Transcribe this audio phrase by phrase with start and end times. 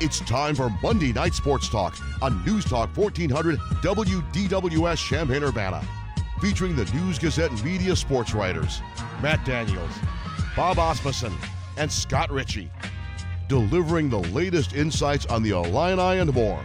[0.00, 5.82] It's time for Monday Night Sports Talk on News Talk 1400 WDWS Champaign Urbana.
[6.40, 8.80] Featuring the News Gazette media sports writers
[9.20, 9.90] Matt Daniels,
[10.54, 11.32] Bob Asmussen,
[11.78, 12.70] and Scott Richey.
[13.48, 16.64] Delivering the latest insights on the Illini and more.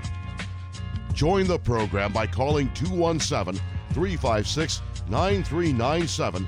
[1.15, 3.59] Join the program by calling 217
[3.93, 6.47] 356 9397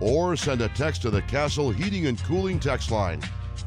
[0.00, 3.20] or send a text to the Castle Heating and Cooling text line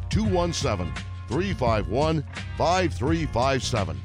[0.09, 0.91] 217
[1.27, 2.23] 351
[2.58, 4.02] 5357.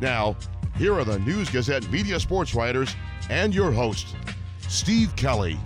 [0.00, 0.36] Now,
[0.76, 2.94] here are the News Gazette media sports writers
[3.30, 4.14] and your host,
[4.68, 5.58] Steve Kelly.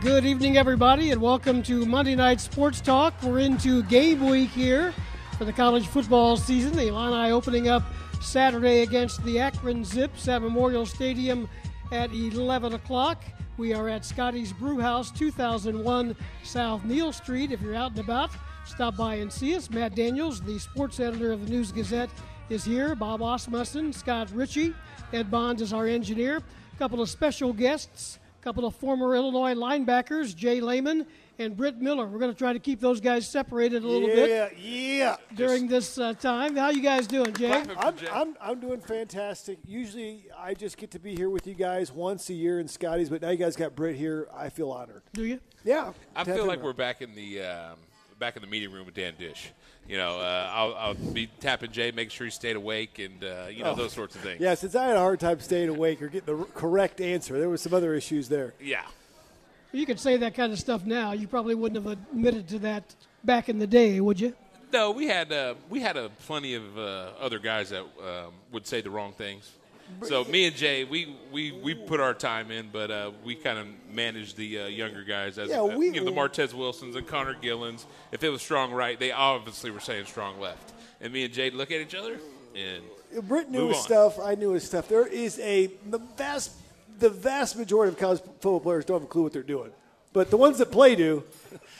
[0.00, 3.14] Good evening, everybody, and welcome to Monday Night Sports Talk.
[3.22, 4.92] We're into game week here
[5.38, 6.76] for the college football season.
[6.76, 7.82] The Illini opening up
[8.20, 11.48] Saturday against the Akron Zips at Memorial Stadium
[11.92, 13.22] at 11 o'clock.
[13.56, 17.52] We are at Scotty's Brewhouse, 2001 South Neil Street.
[17.52, 18.30] If you're out and about,
[18.66, 19.70] stop by and see us.
[19.70, 22.10] Matt Daniels, the sports editor of the News Gazette,
[22.50, 22.94] is here.
[22.94, 24.74] Bob Asmussen, Scott Ritchie,
[25.12, 26.36] Ed Bonds is our engineer.
[26.38, 31.06] A couple of special guests, a couple of former Illinois linebackers, Jay Leman
[31.38, 32.06] and Britt Miller.
[32.06, 35.16] We're going to try to keep those guys separated a little yeah, bit Yeah, yeah.
[35.34, 36.56] during this uh, time.
[36.56, 37.52] How you guys doing, Jay?
[37.52, 39.58] I'm, I'm, I'm doing fantastic.
[39.66, 43.08] Usually I just get to be here with you guys once a year in Scotty's,
[43.08, 44.28] but now you guys got Britt here.
[44.34, 45.02] I feel honored.
[45.12, 45.40] Do you?
[45.64, 45.92] Yeah.
[46.14, 47.78] I feel like we're back in the um,
[48.18, 49.48] back in the meeting room with Dan Disch.
[49.88, 53.46] You know, uh, I'll, I'll be tapping Jay, make sure he stayed awake, and uh,
[53.50, 53.74] you know Oh.
[53.74, 54.40] those sorts of things.
[54.40, 57.48] Yeah, since I had a hard time staying awake or getting the correct answer, there
[57.48, 58.54] were some other issues there.
[58.60, 58.82] Yeah.
[59.72, 61.12] You could say that kind of stuff now.
[61.12, 64.34] You probably wouldn't have admitted to that back in the day, would you?
[64.72, 68.66] No, we had uh, we had a plenty of uh, other guys that um, would
[68.66, 69.50] say the wrong things.
[70.02, 73.58] So me and Jay, we, we, we put our time in, but uh, we kind
[73.58, 76.96] of managed the uh, younger guys as Yeah, uh, we- you know, the Martez Wilsons
[76.96, 77.84] and Connor Gillens.
[78.12, 80.72] If it was strong right, they obviously were saying strong left.
[81.00, 82.18] And me and Jay look at each other
[82.56, 82.82] and
[83.28, 83.84] Britt knew Move his on.
[83.84, 84.18] stuff.
[84.18, 84.88] I knew his stuff.
[84.88, 86.52] There is a the vast
[86.98, 89.70] the vast majority of college football players don't have a clue what they're doing,
[90.12, 91.22] but the ones that play do.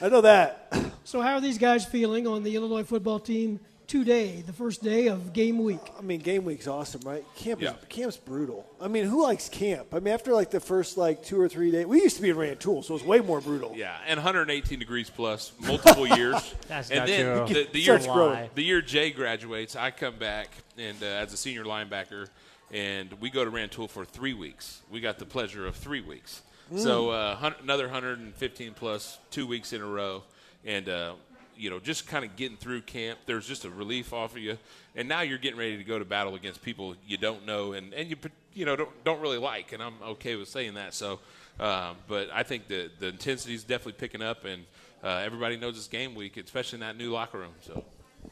[0.01, 0.71] I know that.
[1.05, 5.07] So, how are these guys feeling on the Illinois football team today, the first day
[5.07, 5.79] of game week?
[5.97, 7.23] I mean, game week's awesome, right?
[7.35, 7.75] Camp is Yeah.
[7.89, 8.65] camp's brutal.
[8.81, 9.93] I mean, who likes camp?
[9.93, 12.29] I mean, after like the first like two or three days, we used to be
[12.29, 13.73] in Rantoul, so it was way more brutal.
[13.75, 16.53] Yeah, and 118 degrees plus, multiple years.
[16.67, 17.53] That's and not then true.
[17.63, 21.37] the, the year Such the year Jay graduates, I come back and uh, as a
[21.37, 22.27] senior linebacker,
[22.71, 24.81] and we go to Rantoul for three weeks.
[24.91, 26.41] We got the pleasure of three weeks.
[26.77, 30.23] So uh, another 115 plus, two weeks in a row,
[30.65, 31.13] and uh,
[31.57, 33.19] you know just kind of getting through camp.
[33.25, 34.57] There's just a relief off of you,
[34.95, 37.93] and now you're getting ready to go to battle against people you don't know and
[37.93, 38.15] and you
[38.53, 40.93] you know don't don't really like, and I'm okay with saying that.
[40.93, 41.19] So,
[41.59, 44.65] um, but I think the the intensity is definitely picking up, and
[45.03, 47.53] uh, everybody knows it's game week, especially in that new locker room.
[47.61, 47.83] So.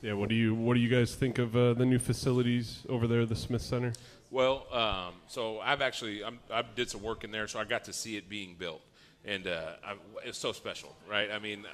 [0.01, 3.05] Yeah, what do you what do you guys think of uh, the new facilities over
[3.05, 3.93] there, the Smith Center?
[4.31, 7.83] Well, um, so I've actually I'm, I did some work in there, so I got
[7.85, 8.81] to see it being built,
[9.23, 9.95] and uh, I,
[10.25, 11.29] it's so special, right?
[11.31, 11.65] I mean,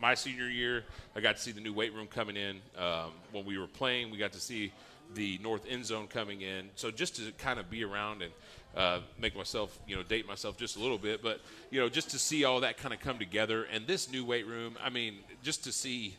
[0.00, 0.84] my senior year,
[1.14, 2.60] I got to see the new weight room coming in.
[2.78, 4.72] Um, when we were playing, we got to see
[5.14, 6.70] the north end zone coming in.
[6.74, 8.32] So just to kind of be around and
[8.76, 11.40] uh, make myself, you know, date myself just a little bit, but
[11.70, 14.46] you know, just to see all that kind of come together, and this new weight
[14.46, 16.16] room, I mean, just to see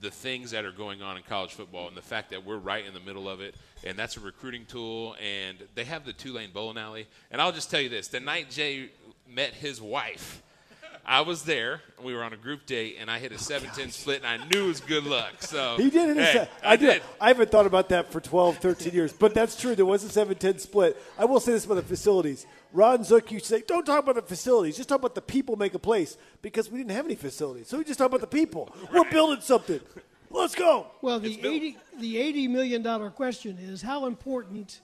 [0.00, 2.84] the things that are going on in college football and the fact that we're right
[2.84, 6.50] in the middle of it and that's a recruiting tool and they have the two-lane
[6.52, 8.90] bowling alley and i'll just tell you this the night jay
[9.26, 10.42] met his wife
[11.06, 14.22] i was there we were on a group date and i hit a 7-10 split
[14.24, 16.16] and i knew it was good luck so He did it.
[16.16, 16.86] hey, I, I, did.
[16.86, 19.74] did I haven't thought about that for 12, 13 years, but that's true.
[19.74, 21.00] There was a 7-10 split.
[21.18, 22.46] I will say this about the facilities.
[22.72, 24.76] Ron Zook used to say, don't talk about the facilities.
[24.76, 27.68] Just talk about the people make a place because we didn't have any facilities.
[27.68, 28.74] So we just talk about the people.
[28.92, 29.80] We're building something.
[30.30, 30.88] Let's go.
[31.02, 34.80] Well, the eighty the eighty million dollar question is how important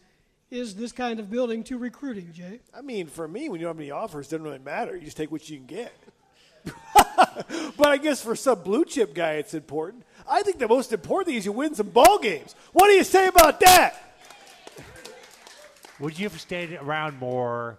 [0.52, 2.60] is this kind of building to recruiting, Jay?
[2.74, 4.94] I mean, for me, when you don't have any offers, it doesn't really matter.
[4.94, 5.92] You just take what you can get.
[7.76, 10.04] but I guess for some blue chip guy, it's important.
[10.28, 12.54] I think the most important thing is you win some ball games.
[12.75, 13.94] What do you say about that?
[16.00, 17.78] Would you have stayed around more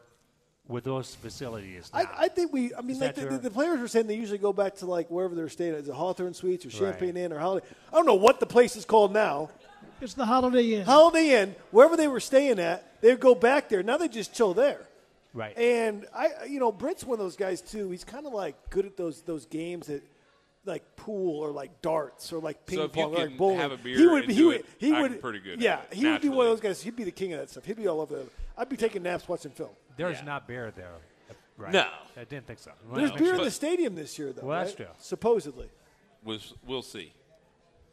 [0.67, 1.91] with those facilities?
[1.93, 2.73] I, I think we.
[2.73, 5.11] I mean, like the, the, the players were saying they usually go back to like
[5.11, 5.73] wherever they're staying.
[5.73, 5.81] At.
[5.81, 7.25] Is it Hawthorne Suites or Champagne Right.
[7.25, 7.67] Inn or Holiday?
[7.91, 9.49] I don't know what the place is called now.
[10.03, 10.85] It's the Holiday Inn.
[10.85, 13.81] Holiday Inn, wherever they were staying at, they would go back there.
[13.83, 14.81] Now they just chill there.
[15.33, 15.57] right.
[15.57, 17.89] And I, you know, Britt's one of those guys too.
[17.89, 20.03] He's kind of like good at those those games that.
[20.65, 23.37] Like pool or like darts or like ping So if you pong or like can
[23.37, 23.57] bowling.
[23.59, 25.59] have a beer he would be, he would it, he I'm would pretty good at
[25.59, 26.81] Yeah, it, he would be one of those guys.
[26.81, 27.65] He'd be the king of that stuff.
[27.65, 28.15] He'd be all over.
[28.15, 28.25] The,
[28.57, 29.71] I'd be taking naps watching film.
[29.97, 30.23] There's Yeah.
[30.23, 30.93] not beer there.
[31.29, 31.73] Uh, right.
[31.73, 31.85] No.
[32.15, 32.71] I didn't think so.
[32.95, 34.47] There's Well, beer in the stadium this year, though.
[34.47, 34.87] Well, that's right?
[34.87, 34.95] true.
[34.99, 35.67] Supposedly.
[36.23, 37.11] we'll, we'll see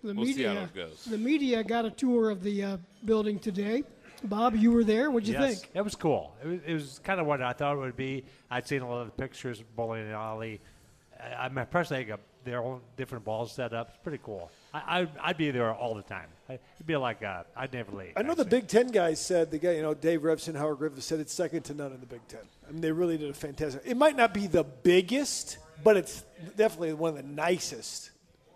[0.02, 1.04] The We'll see media, how it goes.
[1.04, 3.84] The media got a tour of the uh, building today.
[4.24, 5.10] Bob, you were there.
[5.10, 5.70] What'd you yes, think?
[5.74, 6.34] it was cool.
[6.42, 8.24] It was, it was kind of what I thought it would be.
[8.50, 10.60] I'd seen a lot of the pictures, of bowling alley.
[11.18, 13.88] I, I'm impressed they got their own different balls set up.
[13.90, 14.50] It's pretty cool.
[14.72, 16.28] I, I, I'd be there all the time.
[16.48, 18.12] I- It'd be like uh, I'd never leave.
[18.16, 18.60] I know the actually.
[18.60, 21.62] Big Ten guys said the guy, you know, Dave Revsine, Howard Griffith said it's second
[21.64, 22.40] to none in the Big Ten.
[22.68, 23.82] I mean, they really did a fantastic.
[23.84, 26.24] It might not be the biggest, but it's
[26.56, 28.10] definitely one of the nicest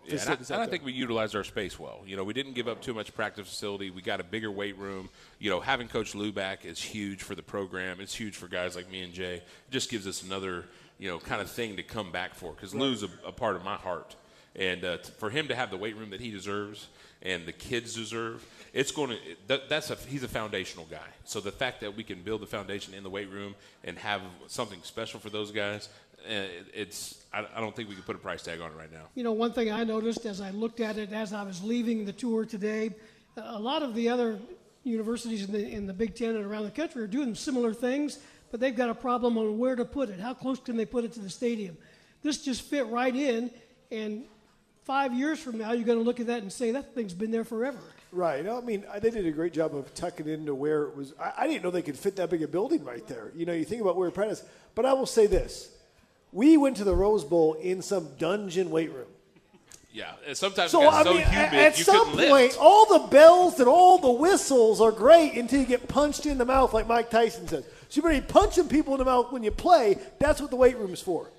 [0.07, 2.01] Yeah, and I, and I think we utilized our space well.
[2.05, 3.89] You know, we didn't give up too much practice facility.
[3.89, 5.09] We got a bigger weight room.
[5.39, 7.99] You know, having Coach Lou back is huge for the program.
[7.99, 9.35] It's huge for guys like me and Jay.
[9.35, 10.65] It just gives us another,
[10.99, 13.63] you know, kind of thing to come back for because Lou's a, a part of
[13.63, 14.15] my heart.
[14.55, 16.87] And uh, t- for him to have the weight room that he deserves
[17.21, 19.17] and the kids deserve, it's going to.
[19.47, 21.07] That, that's a he's a foundational guy.
[21.25, 24.21] So the fact that we can build the foundation in the weight room and have
[24.47, 25.89] something special for those guys,
[26.25, 27.23] Uh, it's.
[27.31, 29.07] I, I don't think we can put a price tag on it right now.
[29.13, 32.05] You know, one thing I noticed as I looked at it as I was leaving
[32.05, 32.95] the tour today,
[33.37, 34.39] a lot of the other
[34.83, 38.19] universities in the, in the Big Ten and around the country are doing similar things,
[38.51, 40.19] but they've got a problem on where to put it.
[40.19, 41.77] How close can they put it to the stadium?
[42.23, 43.51] This just fit right in,
[43.91, 44.23] and
[44.83, 47.31] five years from now, you're going to look at that and say, that thing's been
[47.31, 47.79] there forever.
[48.11, 48.47] Right.
[48.47, 51.13] I mean, uh, they did a great job of tucking it into where it was.
[51.19, 53.31] I, I didn't know they could fit that big a building right there.
[53.35, 54.43] You know, you think about where practice.
[54.73, 55.69] But I will say this:
[56.35, 59.07] we went to the Rose Bowl in some dungeon weight room.
[59.93, 62.57] Yeah, and sometimes So I so mean, humid at some point, lift.
[62.59, 66.43] all the bells and all the whistles are great until you get punched in the
[66.43, 67.63] mouth, like Mike Tyson says.
[67.87, 69.97] So you better be punching people in the mouth when you play.
[70.19, 71.31] That's what the weight room is for.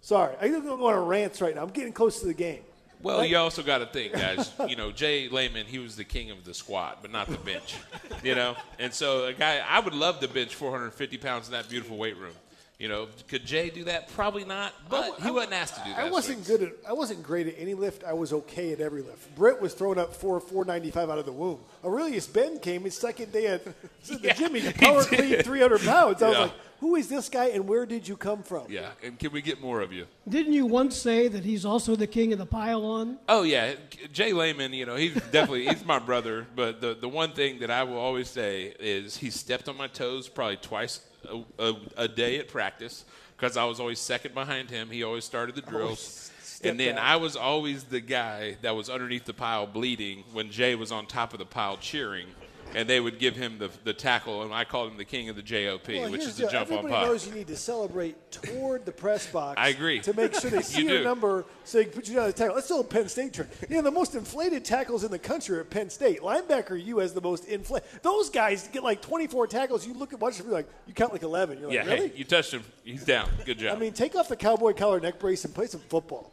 [0.00, 1.62] Sorry, I'm going to go on a rant right now.
[1.62, 2.60] I'm getting close to the game.
[3.02, 4.50] Well, you also got to think, guys.
[4.68, 7.76] you know, Jay Leman, he was the king of the squat, but not the bench.
[8.22, 11.68] You know, and so a guy, I would love to bench 450 pounds in that
[11.68, 12.32] beautiful weight room.
[12.80, 14.08] You know, could Jay do that?
[14.14, 15.98] Probably not, but he wasn't asked to do that.
[15.98, 16.72] I wasn't so- good at.
[16.88, 18.04] I wasn't great at any lift.
[18.04, 19.34] I was okay at every lift.
[19.36, 21.60] Britt was throwing up four four ninety five out of the womb.
[21.84, 23.64] Arrelious Benn came his second day at
[24.06, 24.54] the Yeah, gym.
[24.54, 25.18] He he power did.
[25.18, 26.22] cleaned three hundred pounds.
[26.22, 28.64] I was like, who is this guy and where did you come from?
[28.70, 30.06] Yeah, and can we get more of you?
[30.26, 33.18] Didn't you once say that he's also the king of the pylon?
[33.28, 33.74] Oh yeah,
[34.10, 34.72] Jay Leman.
[34.72, 36.46] You know, he's definitely he's my brother.
[36.56, 39.88] But the the one thing that I will always say is he stepped on my
[39.88, 43.04] toes probably twice a, a, a day at practice
[43.36, 44.90] because I was always second behind him.
[44.90, 46.30] He always started the drills.
[46.62, 47.04] And then out.
[47.04, 51.06] I was always the guy that was underneath the pile bleeding when Jay was on
[51.06, 52.26] top of the pile cheering.
[52.74, 55.36] And they would give him the, the tackle, and I called him the king of
[55.36, 57.06] the JOP, Well, which is the jump on Everybody puck.
[57.08, 59.60] knows you need to celebrate toward the press box.
[59.60, 60.00] I agree.
[60.00, 61.04] To make sure they see You your do.
[61.04, 62.54] number so they can put you down the tackle.
[62.54, 63.48] That's still a Penn State trick.
[63.68, 66.20] You know, the most inflated tackles in the country are at Penn State.
[66.20, 67.88] Linebacker you has the most inflated.
[68.02, 69.86] Those guys get like 24 tackles.
[69.86, 71.58] You look at watch it, you're like, you count like 11.
[71.58, 72.08] You're like, yeah, really?
[72.08, 72.62] hey, you touched him.
[72.84, 73.28] He's down.
[73.44, 73.76] Good job.
[73.76, 76.30] I mean, take off the cowboy collar neck brace and play some football.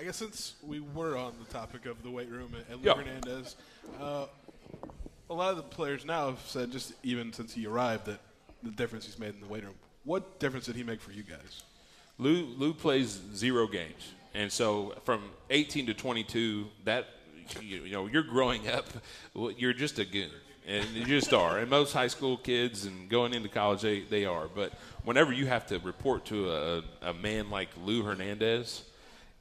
[0.00, 2.90] I guess since we were on the topic of the weight room and, and Lou
[2.90, 2.96] Yeah.
[2.96, 3.56] Hernandez,
[4.00, 4.26] uh,
[5.30, 8.20] a lot of the players now have said just even since he arrived that
[8.62, 9.74] the difference he's made in the weight room.
[10.04, 11.62] What difference did he make for you guys?
[12.18, 17.06] Lou Lou plays zero games, and so from 18 to 22, that
[17.60, 18.86] you, you know you're growing up,
[19.56, 20.30] you're just a goon,
[20.66, 21.58] and you just are.
[21.58, 24.46] And most high school kids and going into college, they they are.
[24.54, 24.72] But
[25.04, 28.84] whenever you have to report to a, a man like Lou Hernandez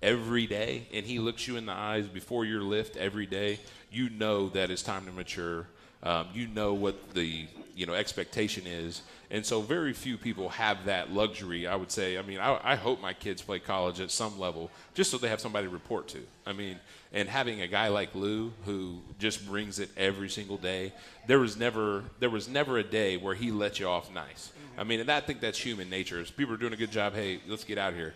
[0.04, 3.60] every day, and he looks you in the eyes before your lift every day,
[3.92, 5.66] you know that it's time to mature.
[6.04, 10.86] Um, you know what the you know expectation is, and so very few people have
[10.86, 11.66] that luxury.
[11.66, 12.18] I would say.
[12.18, 15.30] I mean, I, I hope my kids play college at some level, just so they
[15.30, 16.20] have somebody to report to.
[16.46, 16.78] I mean,
[17.14, 20.92] and having a guy like Lou who just brings it every single day.
[21.26, 24.52] There was never there was never a day where he let you off nice.
[24.78, 26.20] I mean, and I think that's human nature.
[26.20, 27.14] Is people are doing a good job.
[27.14, 28.14] Hey, let's get out of here.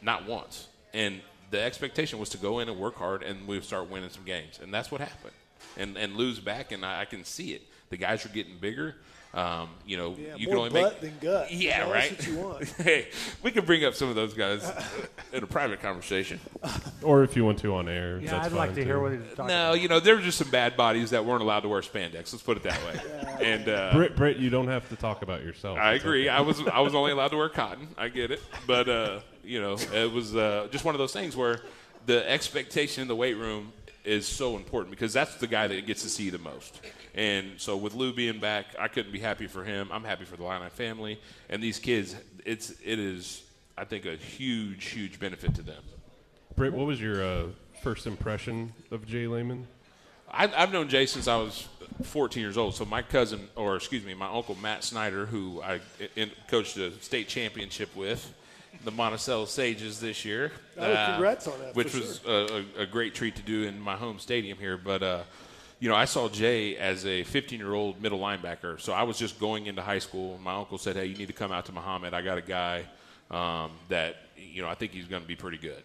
[0.00, 0.68] Not once.
[0.94, 1.20] And
[1.50, 4.58] the expectation was to go in and work hard, and we start winning some games,
[4.62, 5.34] and that's what happened.
[5.76, 7.62] And and lose back, and I, I can see it.
[7.90, 8.96] The guys are getting bigger.
[9.32, 11.50] Um, you know, Yeah, you more can only butt make than gut.
[11.52, 12.10] Yeah, That's right.
[12.18, 12.64] what you want.
[12.84, 13.08] hey,
[13.44, 14.68] we could bring up some of those guys
[15.32, 16.40] in a private conversation.
[17.00, 18.18] Or if you want to on air.
[18.18, 19.02] Yeah, that's I'd like fine, to hear too.
[19.02, 19.80] what he's talking No, about.
[19.80, 22.32] you know, there were just some bad bodies that weren't allowed to wear spandex.
[22.32, 23.44] Let's put it that way.
[23.46, 25.78] And uh, Britt, Britt, you don't have to talk about yourself.
[25.78, 26.22] I agree.
[26.28, 26.28] okay.
[26.36, 27.86] I was I was only allowed to wear cotton.
[27.96, 31.36] I get it, but uh, you know, it was uh, just one of those things
[31.36, 31.60] where
[32.06, 33.72] the expectation in the weight room
[34.04, 36.80] is so important because that's the guy that gets to see the most.
[37.14, 39.88] And so with Lou being back, I couldn't be happy for him.
[39.92, 42.16] I'm happy for the Illini family and these kids.
[42.44, 43.42] It's it is
[43.76, 45.82] I think a huge huge benefit to them.
[46.56, 47.44] Britt, what was your uh,
[47.82, 49.66] first impression of Jay Leman?
[50.30, 51.68] I, I've known Jay since I was
[52.02, 52.74] 14 years old.
[52.74, 55.80] So my cousin, or excuse me, my uncle Matt Snyder, who I
[56.16, 58.32] in, coached a state championship with,
[58.84, 60.52] the Monticello Sages this year.
[60.78, 63.96] Oh, congrats on that, Which was a, a, a great treat to do in my
[63.96, 64.76] home stadium here.
[64.76, 65.22] But uh,
[65.78, 68.80] you know, I saw Jay as a 15-year-old middle linebacker.
[68.80, 70.38] So I was just going into high school.
[70.38, 72.12] My uncle said, "Hey, you need to come out to Mahomet.
[72.12, 72.84] I got a guy
[73.30, 75.82] um, that you know I think he's going to be pretty good."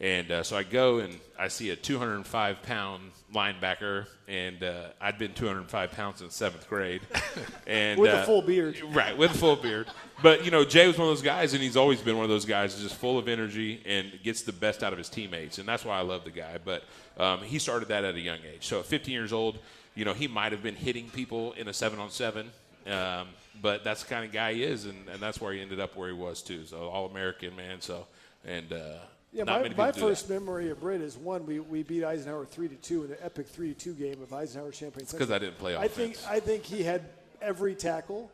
[0.00, 5.18] And uh, so I go and I see a 205 pound linebacker, and uh, I'd
[5.18, 7.00] been 205 pounds in seventh grade,
[7.66, 8.80] and With a uh, full beard.
[8.92, 9.16] right?
[9.18, 9.88] With a full beard.
[10.22, 12.30] But you know, Jay was one of those guys, and he's always been one of
[12.30, 15.68] those guys, just full of energy and gets the best out of his teammates, and
[15.68, 16.58] that's why I love the guy.
[16.64, 16.84] But
[17.16, 18.66] um, he started that at a young age.
[18.66, 19.58] So at 15 years old,
[19.96, 22.52] you know, he might have been hitting people in a seven on seven.
[22.86, 23.26] Um,
[23.60, 25.96] but that's the kind of guy he is, and, and that's where he ended up
[25.96, 26.64] where he was too.
[26.66, 27.80] So all American man.
[27.80, 28.06] So
[28.44, 28.98] and uh,
[29.32, 30.06] Yeah, not my, my do that.
[30.06, 33.18] first memory of Britt is one we, we beat Eisenhower three to two in an
[33.22, 35.06] epic three to two game of Eisenhower Champaign.
[35.10, 35.92] Because I didn't play offense.
[35.92, 36.16] I think.
[36.28, 37.02] I think he had
[37.42, 38.30] every tackle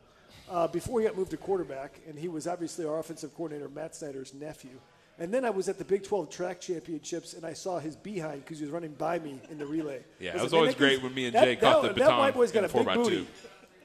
[0.49, 3.95] uh, before he got moved to quarterback, and he was obviously our offensive coordinator Matt
[3.97, 4.71] Snyder's nephew.
[5.19, 8.45] And then I was at the Big 12 track championships, and I saw his behind
[8.45, 10.01] because he was running by me in the relay.
[10.21, 12.01] Yeah, it was like, always "Man, great when me and that- Jay caught that, the
[12.01, 12.95] That baton white boy's got a big 4x2.
[12.95, 13.27] booty,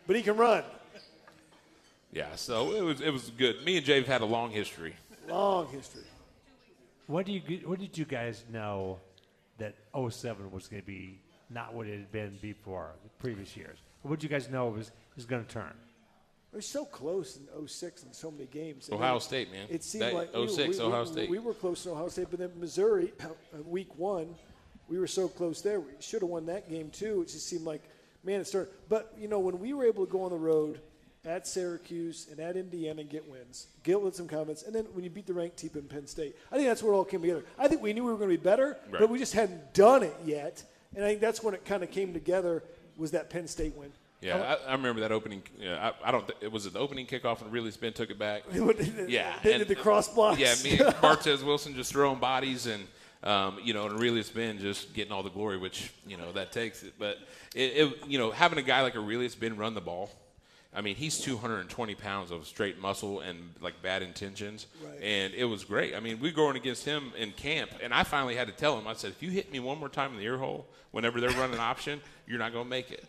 [0.08, 0.64] but he can run.
[2.12, 3.64] Yeah, so it was it was good.
[3.64, 4.96] Me and Jay have had a long history.
[5.28, 6.02] Long history.
[7.10, 7.42] What do you?
[7.66, 9.00] What did you guys know
[9.58, 13.80] that 07 was going to be not what it had been before the previous years?
[14.04, 15.74] What did you guys know was was going to turn?
[16.54, 18.92] It was so close in 06 in so many games.
[18.92, 19.66] I Ohio mean, State, man.
[19.72, 21.30] It seemed That like we were- 06 we, Ohio we, State.
[21.32, 23.28] We were close to Ohio State, but then Missouri, uh,
[23.66, 24.36] week one,
[24.88, 25.80] we were so close there.
[25.80, 27.24] We should have won that game too.
[27.24, 27.82] It just seemed like,
[28.24, 28.72] man, it started.
[28.88, 30.80] But you know, when we were able to go on the road
[31.26, 35.04] at Syracuse and at Indiana and get wins, get with some comments, and then when
[35.04, 37.22] you beat the ranked team in Penn State, I think that's where it all came
[37.22, 37.44] together.
[37.58, 39.00] I think we knew we were going to be better, Right.
[39.02, 40.64] but we just hadn't done it yet.
[40.96, 42.64] And I think that's when it kind of came together.
[42.98, 43.92] Was that Penn State win?
[44.22, 45.44] Yeah, I, I remember that opening.
[45.58, 46.30] Yeah, I, I don't.
[46.42, 48.44] It was the opening kickoff and really spin took it back.
[49.08, 50.40] Yeah, they and- did the cross blocks.
[50.40, 52.86] Yeah, me and Martez Wilson just throwing bodies and
[53.24, 56.52] um, you know, and Arrelious Benn just getting all the glory, which you know that
[56.52, 56.94] takes it.
[57.00, 57.18] But
[57.56, 60.10] it, it you know, having a guy like Arrelious Benn run the ball.
[60.74, 65.02] I mean, he's 220 pounds of straight muscle and like bad intentions, Right.
[65.02, 65.96] and it was great.
[65.96, 68.78] I mean, we were going against him in camp, and I finally had to tell
[68.78, 68.88] him.
[68.88, 71.32] I said, if you hit me one more time in the ear hole, whenever they're
[71.32, 73.04] running option, you're not going to make it.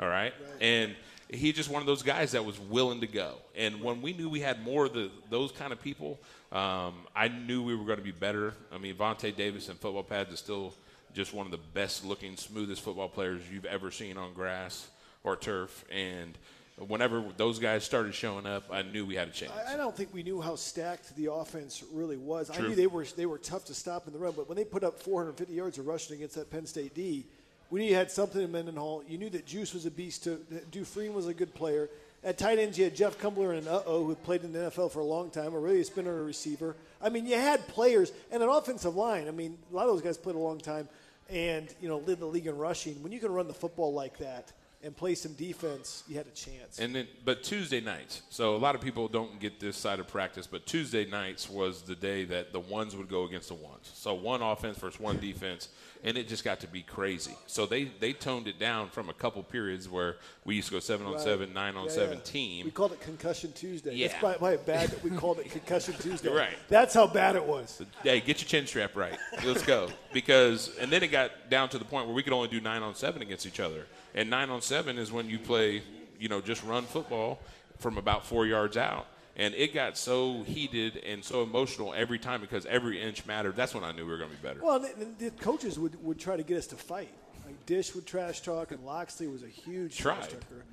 [0.00, 0.34] All right?
[0.60, 0.94] And
[1.28, 3.34] he's just one of those guys that was willing to go.
[3.56, 6.18] And when we knew we had more of the, those kind of people,
[6.50, 8.54] um, I knew we were going to be better.
[8.72, 10.74] I mean, Vontae Davis and football pads is still
[11.12, 14.88] just one of the best looking, smoothest football players you've ever seen on grass
[15.22, 15.84] or turf.
[15.92, 16.36] And
[16.76, 19.52] whenever those guys started showing up, I knew we had a chance.
[19.68, 22.50] I, I don't think we knew how stacked the offense really was.
[22.50, 24.64] I knew they were they were tough to stop in the run, but when they
[24.64, 27.26] put up 450 yards of rushing against that Penn State D,
[27.70, 29.04] we knew you had something in Mendenhall.
[29.08, 30.24] You knew that Juice was a beast.
[30.24, 30.40] To
[30.70, 31.90] Dufresne was a good player.
[32.24, 34.90] At tight ends, you had Jeff Kumbler and uh oh, who played in the NFL
[34.90, 36.74] for a long time, or really a spinner or a receiver.
[37.00, 39.28] I mean, you had players and an offensive line.
[39.28, 40.88] I mean, a lot of those guys played a long time,
[41.30, 43.00] and you know, led the league in rushing.
[43.02, 44.52] When you can run the football like that
[44.84, 46.78] and play some defense, you had a chance.
[46.78, 48.22] And then, but Tuesday nights.
[48.28, 51.82] So a lot of people don't get this side of practice, but Tuesday nights was
[51.82, 53.90] the day that the ones would go against the ones.
[53.94, 55.70] So one offense versus one defense,
[56.04, 57.34] and it just got to be crazy.
[57.46, 60.80] So they they toned it down from a couple periods where we used to go
[60.80, 62.24] seven on seven, nine on Yeah, seven yeah.
[62.24, 62.64] team.
[62.66, 63.94] We called it Concussion Tuesday.
[63.94, 64.08] Yeah.
[64.08, 66.30] That's probably, probably bad that we called it Concussion Tuesday.
[66.30, 66.56] Right.
[66.68, 67.80] That's how bad it was.
[68.02, 69.18] Hey, get your chin strap right.
[69.44, 69.88] Let's go.
[70.12, 72.82] Because and then it got down to the point where we could only do nine
[72.82, 73.86] on seven against each other.
[74.14, 75.82] And nine on seven is when you play,
[76.18, 77.40] you know, just run football
[77.78, 79.06] from about four yards out.
[79.36, 83.56] And it got so heated and so emotional every time because every inch mattered.
[83.56, 84.60] That's when I knew we were going to be better.
[84.62, 87.10] Well, the, the coaches would, would try to get us to fight.
[87.44, 90.64] Like Disch would trash talk, and Locksley was a huge trash talker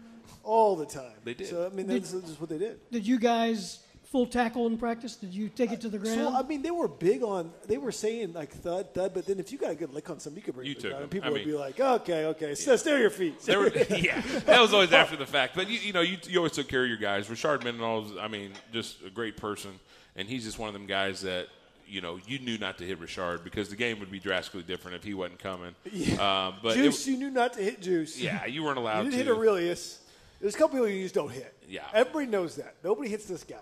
[0.43, 1.11] all the time.
[1.23, 1.47] They did.
[1.47, 2.79] So I mean, that's just what they did.
[2.91, 3.79] Did you guys
[4.11, 5.15] full tackle in practice?
[5.15, 6.19] Did you take it to the ground?
[6.19, 7.51] So I mean, they were big on.
[7.67, 10.19] They were saying like thud thud, but then if you got a good lick on
[10.19, 11.03] something, you could bring You it to the took ground.
[11.03, 13.39] And people I would mean- be like, okay, okay, so stay on your feet.
[13.41, 15.55] There were, yeah, that was always after the fact.
[15.55, 17.29] But you, you know, you, you always took care of your guys.
[17.29, 19.71] Richard Mendenhall, I mean, just a great person,
[20.15, 21.47] and he's just one of them guys that
[21.87, 24.95] you know you knew not to hit Richard because the game would be drastically different
[24.97, 25.73] if he wasn't coming.
[26.19, 28.19] Um, but it- Juice, you knew not to hit Juice.
[28.19, 29.33] yeah, you weren't allowed You didn't to.
[29.33, 29.97] hit Arrelious.
[30.39, 31.53] There's a couple people you just don't hit.
[31.69, 31.81] Yeah.
[31.93, 32.73] Everybody knows that.
[32.83, 33.57] Nobody hits this guy.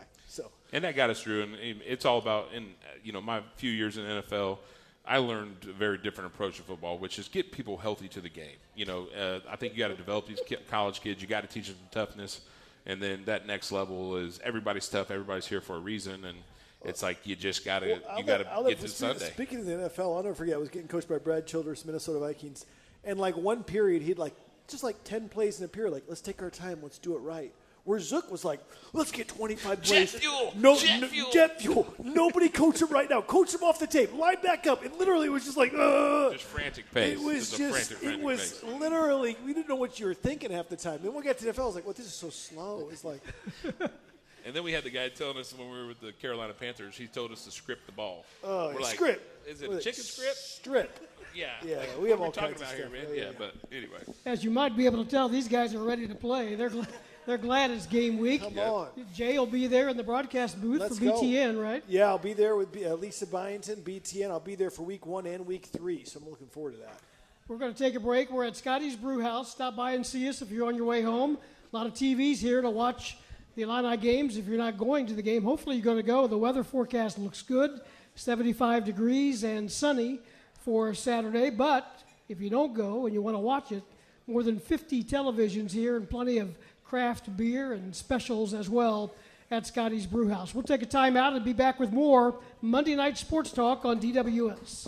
[0.71, 1.43] And that got us through.
[1.43, 2.67] And it's all about, in
[3.03, 4.59] you know, my few years in the NFL,
[5.05, 8.29] I learned a very different approach to football, which is get people healthy to the
[8.29, 8.57] game.
[8.75, 11.21] You know, uh, I think you got to develop these ki- college kids.
[11.21, 12.41] You got to teach them toughness,
[12.85, 15.09] and then that next level is everybody's tough.
[15.09, 16.37] Everybody's here for a reason, and
[16.85, 19.31] it's like you just got to I'll you got to get to Sunday.
[19.31, 20.55] Speaking of the NFL, I'll never forget.
[20.55, 22.65] I was getting coached by Brad Childress, Minnesota Vikings,
[23.03, 24.35] And like one period, he'd like
[24.67, 25.91] just like ten plays in a period.
[25.91, 27.51] Like let's take our time, let's do it right.
[27.89, 28.59] Where Zook was like,
[28.93, 30.11] let's get 25 plays.
[30.13, 30.53] fuel!
[30.55, 31.31] No, Jet no- fuel!
[31.31, 31.91] jet fuel.
[31.97, 33.19] Nobody coach him right now.
[33.21, 34.13] Coach him off the tape.
[34.13, 34.85] Line back up.
[34.85, 37.13] It literally was just like, uh Just frantic pace.
[37.13, 38.63] It was Just just, frantic, frantic it was pace.
[38.79, 40.99] literally, we didn't know what you were thinking half the time.
[41.01, 42.89] Then we got to the NFL, I was like, well, this is so slow.
[42.91, 43.21] It's like,
[44.45, 46.95] And then we had the guy telling us when we were with the Carolina Panthers,
[46.95, 48.23] he told us to script the ball.
[48.43, 49.49] oh, We're like, script.
[49.49, 50.37] Is it a is chicken script?
[50.37, 51.07] Strip.
[51.33, 51.47] Yeah.
[51.65, 53.05] Yeah, Like, we have are all talking kinds of about here, man.
[53.09, 53.35] Yeah, Yeah, yeah.
[53.39, 53.97] but anyway.
[54.27, 56.53] As you might be able to tell, these guys are ready to play.
[56.53, 56.87] They're gl-
[57.29, 58.41] they're glad it's game week.
[58.41, 58.71] Come Yeah.
[58.71, 58.87] on.
[59.13, 61.21] Jay will be there in the broadcast booth Let's for go.
[61.21, 61.83] BTN, right?
[61.87, 64.31] Yeah, I'll be there with B- uh, Lisa Byington, BTN.
[64.31, 66.99] I'll be there for week one and week three, so I'm looking forward to that.
[67.47, 68.31] We're going to take a break.
[68.31, 69.51] We're at Scotty's Brew House.
[69.51, 71.37] Stop by and see us if you're on your way home.
[71.71, 73.17] A lot of TVs here to watch
[73.55, 74.35] the Illini games.
[74.35, 76.25] If you're not going to the game, hopefully you're going to go.
[76.25, 77.79] The weather forecast looks good
[78.15, 80.19] 75 degrees and sunny
[80.63, 81.51] for Saturday.
[81.51, 83.83] But if you don't go and you want to watch it,
[84.27, 86.55] more than 50 televisions here and plenty of
[86.89, 89.13] craft beer and specials as well
[89.51, 90.55] at Scotty's Brew House.
[90.55, 93.99] We'll take a time out and be back with more Monday Night Sports Talk on
[93.99, 94.87] DWS.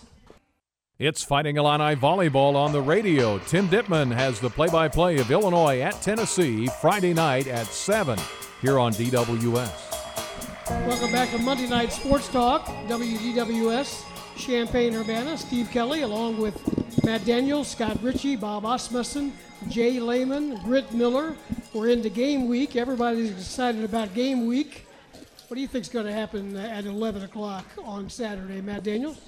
[0.97, 3.37] It's Fighting Illini volleyball on the radio.
[3.39, 8.19] Tim Dittman has the play by play of Illinois at Tennessee Friday night at 7
[8.61, 9.91] here on DWS.
[10.87, 14.05] Welcome back to Monday Night Sports Talk, WDWS,
[14.37, 15.37] Champaign Urbana.
[15.37, 19.33] Steve Kelly, along with Matt Daniels, Scott Richey, Bob Asmussen,
[19.69, 21.35] Jay Leman, Britt Miller.
[21.73, 22.75] We're into game week.
[22.75, 24.85] Everybody's excited about game week.
[25.47, 29.19] What do you think's going to happen at 11 o'clock on Saturday, Matt Daniels?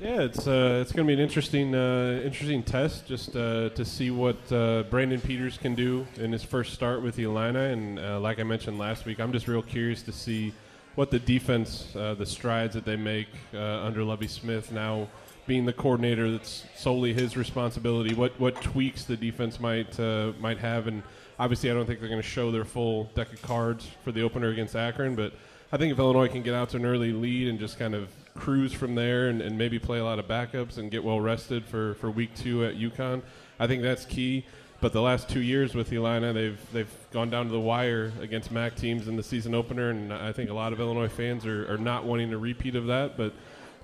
[0.00, 3.84] Yeah, it's uh, it's going to be an interesting uh, interesting test just uh, to
[3.84, 7.72] see what uh, Brandon Peters can do in his first start with the Illini.
[7.72, 10.52] And uh, like I mentioned last week, I'm just real curious to see
[10.98, 15.06] what the defense, uh, the strides that they make uh, under Lovie Smith now
[15.46, 16.28] being the coordinator.
[16.28, 18.14] That's solely his responsibility.
[18.14, 21.04] What what tweaks the defense might uh, might have, and
[21.38, 24.22] obviously I don't think they're going to show their full deck of cards for the
[24.22, 25.32] opener against Akron, but.
[25.70, 28.08] I think if Illinois can get out to an early lead and just kind of
[28.34, 31.66] cruise from there and, and maybe play a lot of backups and get well rested
[31.66, 33.20] for, for week two at UConn,
[33.58, 34.46] I think that's key.
[34.80, 38.52] But the last two years with Illini, they've they've gone down to the wire against
[38.52, 41.72] MAC teams in the season opener, and I think a lot of Illinois fans are,
[41.72, 43.16] are not wanting a repeat of that.
[43.16, 43.32] But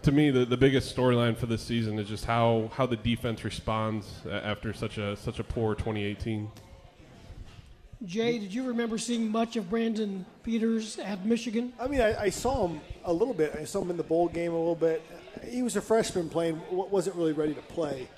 [0.02, 3.42] to me, the, the biggest storyline for this season is just how, how the defense
[3.42, 6.48] responds uh, after such a such a poor 2018.
[8.04, 11.72] Jay, did you remember seeing much of Brandon Peters at Michigan?
[11.80, 13.57] I mean, I, I saw him a little bit.
[13.59, 15.02] I saw him in the bowl game a little bit.
[15.48, 18.09] He was a freshman playing, wasn't really ready to play.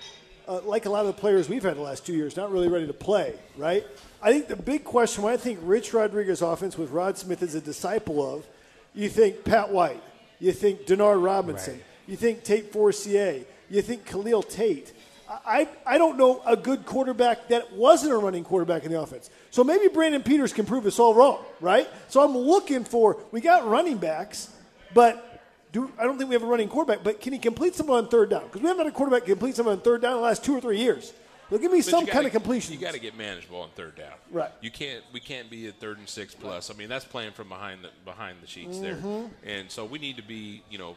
[0.49, 2.69] Uh, like a lot of the players we've had the last two years, not really
[2.69, 3.85] ready to play, right?
[4.23, 7.57] I think the big question, what I think Rich Rodriguez offense with Rod Smith is
[7.57, 8.47] a disciple of,
[8.95, 10.01] you think Pat White,
[10.39, 14.93] you think Denard Robinson, you think Tate Forcier, you think Khalil Tate.
[15.29, 19.29] I, I don't know a good quarterback that wasn't a running quarterback in the offense.
[19.51, 21.89] So maybe Brandon Peters can prove us all wrong, right?
[22.09, 24.49] So I'm looking for, we got running backs,
[24.95, 25.36] but
[25.77, 28.09] do, I don't think we have a running quarterback, but can he complete someone on
[28.11, 28.45] third down?
[28.45, 30.57] Because we haven't had a quarterback complete someone on third down in the last two
[30.57, 31.13] or three years.
[31.51, 32.73] Well, give me But some gotta- kind of completion.
[32.75, 34.15] You got to get manageable on third down.
[34.33, 34.51] Right.
[34.61, 35.05] You can't.
[35.13, 36.71] We can't be at third and six plus.
[36.71, 38.83] I mean, that's playing from behind the behind the sheets Mm-hmm.
[39.45, 39.55] there.
[39.59, 40.63] And so we need to be.
[40.71, 40.97] You know,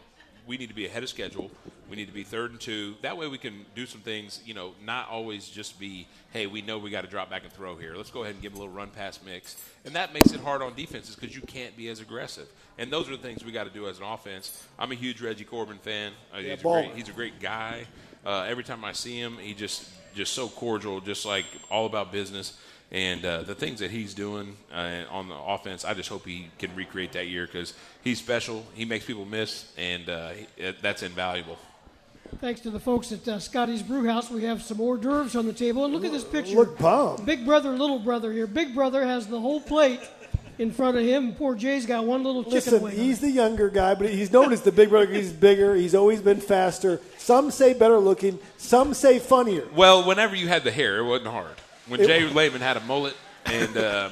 [0.49, 1.51] we need to be ahead of schedule.
[1.91, 2.95] We need to be third and two.
[3.03, 4.41] That way we can do some things.
[4.45, 6.07] You know, not always just be.
[6.31, 7.93] Hey, we know we got to drop back and throw here.
[7.95, 9.57] Let's go ahead and give a little run pass mix.
[9.85, 12.47] And that makes it hard on defenses because you can't be as aggressive.
[12.79, 14.59] And those are the things we got to do as an offense.
[14.79, 16.13] I'm a huge Reggie Corbin fan.
[16.33, 17.85] Uh, he's, a great, he's a great guy.
[18.25, 22.11] Uh, every time I see him, he just just so cordial, just like all about
[22.11, 22.57] business.
[22.91, 26.47] And uh, the things that he's doing uh, on the offense, I just hope he
[26.57, 28.65] can recreate that year because he's special.
[28.73, 31.57] He makes people miss, and uh, it, that's invaluable.
[32.41, 35.45] Thanks to the folks at uh, Scotty's Brew House, we have some hors d'oeuvres on
[35.45, 35.85] the table.
[35.85, 36.55] And look at this picture.
[36.55, 37.25] Look bomb.
[37.25, 38.47] Big brother, little brother here.
[38.47, 39.99] Big brother has the whole plate
[40.59, 41.33] in front of him.
[41.33, 42.95] Poor Jay's got one little chicken Listen, wing.
[42.95, 45.11] he's the younger guy, but he's known as the big brother.
[45.11, 45.75] He's bigger.
[45.75, 47.01] He's always been faster.
[47.17, 48.39] Some say better looking.
[48.57, 49.67] Some say funnier.
[49.75, 51.55] Well, whenever you had the hair, it wasn't hard.
[51.89, 54.09] When Jay Leman had a mullet, and uh,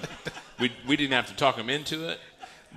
[0.60, 2.20] we we didn't have to talk him into it.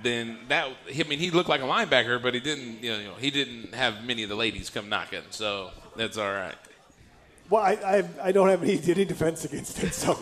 [0.03, 3.31] Then that I mean he looked like a linebacker, but he didn't you know he
[3.31, 6.55] didn't have many of the ladies come knocking, so that's all right.
[7.49, 10.17] Well, I, I, I don't have any, any defense against it, so.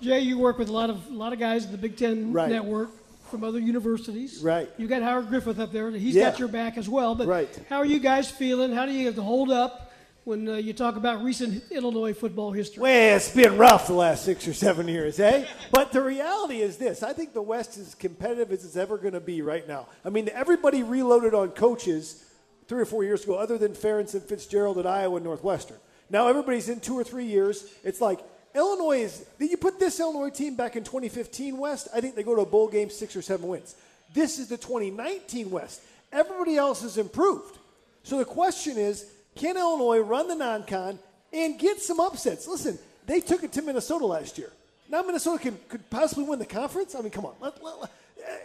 [0.00, 2.32] Jay, you work with a lot of a lot of guys in the Big Ten
[2.32, 2.50] Right.
[2.50, 2.90] network
[3.30, 4.40] from other universities.
[4.42, 4.68] Right.
[4.78, 5.90] You got Howard Griffith up there.
[5.90, 6.30] He's Yeah.
[6.30, 7.14] got your back as well.
[7.14, 7.48] But Right.
[7.68, 8.72] how are you guys feeling?
[8.72, 9.92] How do you have to hold up
[10.24, 12.80] when uh, you talk about recent Illinois football history?
[12.80, 15.46] Well, it's been rough the last six or seven years, eh?
[15.70, 19.14] But the reality is this I think the West is competitive as it's ever going
[19.14, 19.86] to be right now.
[20.04, 22.24] I mean, everybody reloaded on coaches
[22.66, 25.76] three or four years ago, other than Ferentz and Fitzgerald at Iowa and Northwestern.
[26.08, 27.66] Now everybody's in two or three years.
[27.82, 28.20] It's like
[28.54, 29.26] Illinois is.
[29.38, 31.88] Did you put this Illinois team back in 2015 West?
[31.94, 33.74] I think they go to a bowl game, six or seven wins.
[34.14, 35.82] This is the 2019 West.
[36.12, 37.58] Everybody else has improved.
[38.04, 40.98] So the question is, can Illinois run the non-con
[41.32, 42.46] and get some upsets?
[42.46, 44.52] Listen, they took it to Minnesota last year.
[44.88, 46.94] Now Minnesota can, could possibly win the conference.
[46.94, 47.34] I mean, come on.
[47.40, 47.90] Let, let, let-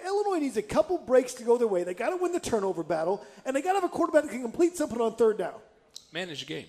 [0.06, 1.84] Illinois needs a couple breaks to go their way.
[1.86, 4.32] They got to win the turnover battle, and they got to have a quarterback that
[4.32, 5.54] can complete something on third down.
[6.12, 6.66] Manage the game.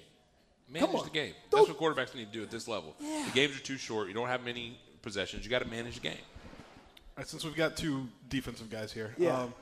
[0.69, 1.35] Manage the game.
[1.51, 2.95] Don't- That's what quarterbacks need to do at this level.
[3.01, 4.07] The games are too short.
[4.09, 5.45] You don't have many possessions.
[5.45, 6.13] You got to manage the game.
[6.13, 9.41] All right, since we've got two defensive guys here, Yeah.
[9.43, 9.55] um,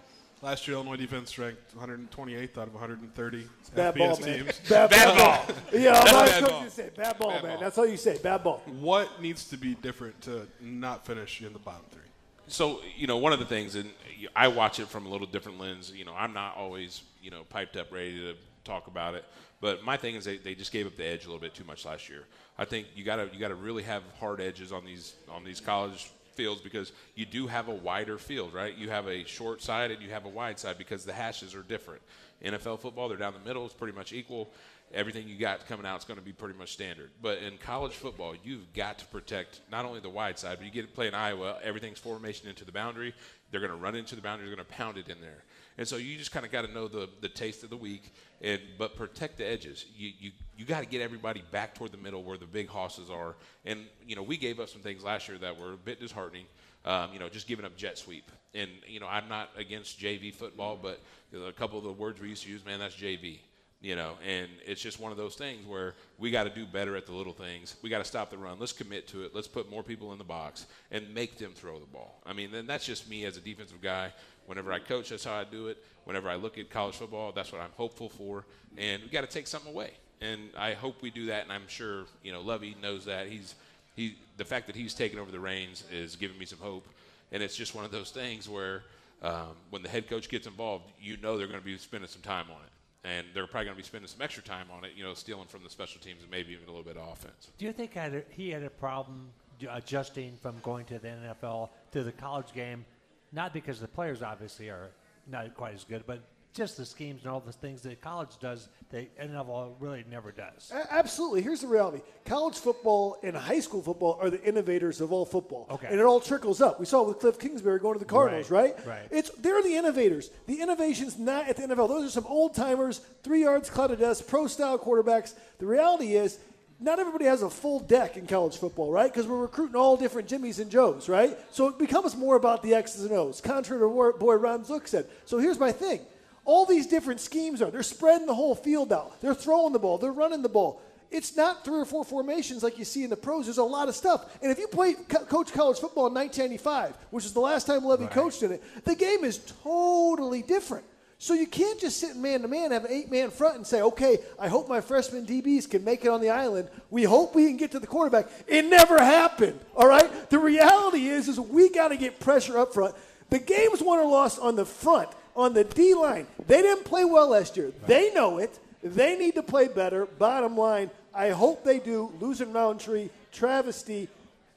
[0.42, 4.38] last year Illinois defense ranked 128th out of 130 Bad FBS ball, man.
[4.44, 4.58] teams.
[4.68, 5.54] Bad, ball.
[5.72, 6.50] Yeah, I'm Bad not ball.
[6.50, 7.52] going to say bad ball, Bad man.
[7.54, 7.60] ball.
[7.60, 8.18] That's all you say.
[8.18, 8.62] Bad ball.
[8.80, 12.02] What needs to be different to not finish in the bottom three?
[12.46, 13.90] So you know, one of the things, and
[14.34, 15.92] I watch it from a little different lens.
[15.94, 19.24] You know, I'm not always you know piped up ready to talk about it,
[19.60, 21.64] but my thing is they, they just gave up the edge a little bit too
[21.64, 22.24] much last year.
[22.56, 26.10] I think you gotta you gotta really have hard edges on these on these college
[26.38, 28.78] fields because you do have a wider field, right?
[28.78, 31.64] You have a short side and you have a wide side because the hashes are
[31.64, 32.00] different.
[32.44, 34.52] NFL football, they're down the middle, it's pretty much equal.
[34.94, 37.10] Everything you got coming out is going to be pretty much standard.
[37.20, 40.70] But in college football, you've got to protect not only the wide side, but you
[40.70, 43.12] get to play in Iowa, everything's formation into the boundary.
[43.50, 45.42] They're going to run into the boundary, they're going to pound it in there.
[45.76, 48.12] And so you just kind of got to know the, the taste of the week,
[48.40, 49.84] and but protect the edges.
[49.96, 53.08] You you, you got to get everybody back toward the middle where the big hosses
[53.08, 53.36] are.
[53.64, 56.44] And you know we gave up some things last year that were a bit disheartening.
[56.84, 58.30] Um, you know, just giving up jet sweep.
[58.54, 61.00] And you know I'm not against JV football, but
[61.32, 63.38] you know, a couple of the words we used to use, man, that's JV
[63.80, 64.14] you know?
[64.26, 67.12] And it's just one of those things where we got to do better at the
[67.12, 67.76] little things.
[67.82, 68.58] We got to stop the run.
[68.58, 69.34] Let's commit to it.
[69.34, 72.20] Let's put more people in the box and make them throw the ball.
[72.26, 74.12] I mean then that's just me as a defensive guy.
[74.46, 75.84] Whenever i coach that's how i do it.
[76.04, 78.44] Whenever i look at college football that's what i'm hopeful for.
[78.76, 81.66] And we got to take something away and i hope we do that and i'm
[81.68, 83.54] sure you know lovie knows that he's
[83.94, 86.86] he the fact that he's taken over the reins is giving me some hope
[87.32, 88.82] and it's just one of those things where
[89.20, 92.22] um, when the head coach gets involved you know they're going to be spending some
[92.22, 92.72] time on it
[93.04, 95.46] and they're probably going to be spending some extra time on it, you know, stealing
[95.46, 97.50] from the special teams and maybe even a little bit of offense.
[97.56, 97.96] Do you think
[98.30, 99.30] he had a problem
[99.70, 102.84] adjusting from going to the NFL to the college game?
[103.32, 104.90] Not because the players obviously are
[105.26, 106.20] not quite as good, but
[106.58, 110.70] just the schemes and all the things that college does that NFL really never does.
[110.74, 111.40] A- Absolutely.
[111.40, 115.66] Here's the reality: college football and high school football are the innovators of all football,
[115.70, 115.86] Okay.
[115.88, 116.80] and it all trickles up.
[116.80, 118.86] We saw it with Cliff Kingsbury going to the Cardinals, Right, right?
[118.86, 119.08] right.
[119.10, 120.30] It's they're the innovators.
[120.46, 121.88] The innovation's not at the NFL.
[121.88, 125.34] Those are some old timers, three yards cloud of dust, pro style quarterbacks.
[125.58, 126.38] The reality is.
[126.80, 129.12] Not everybody has a full deck in college football, right?
[129.12, 131.36] Because we're recruiting all different Jimmys and Joes, right?
[131.50, 134.86] So it becomes more about the X's and O's, contrary to what boy Ron Zook
[134.86, 135.08] said.
[135.24, 136.02] So here's my thing
[136.48, 137.70] all these different schemes are.
[137.70, 139.20] They're spreading the whole field out.
[139.20, 139.98] They're throwing the ball.
[139.98, 140.80] They're running the ball.
[141.10, 143.44] It's not three or four formations like you see in the pros.
[143.44, 144.34] There's a lot of stuff.
[144.42, 147.84] And if you play co- coach college football in 1995, which is the last time
[147.84, 150.86] Levy coached in it, the game is totally different.
[151.18, 153.82] So you can't just sit man to man, have an eight man front, and say,
[153.82, 156.70] "Okay, I hope my freshman DBs can make it on the island.
[156.88, 159.60] We hope we can get to the quarterback." It never happened.
[159.76, 160.30] All right.
[160.30, 162.94] The reality is, is we got to get pressure up front.
[163.28, 166.26] The game's won or lost on the front, on the D line.
[166.46, 167.72] They didn't play well last year.
[167.86, 168.58] They know it.
[168.82, 170.04] They need to play better.
[170.06, 172.12] Bottom line, I hope they do.
[172.20, 174.08] Losing Roundtree, travesty.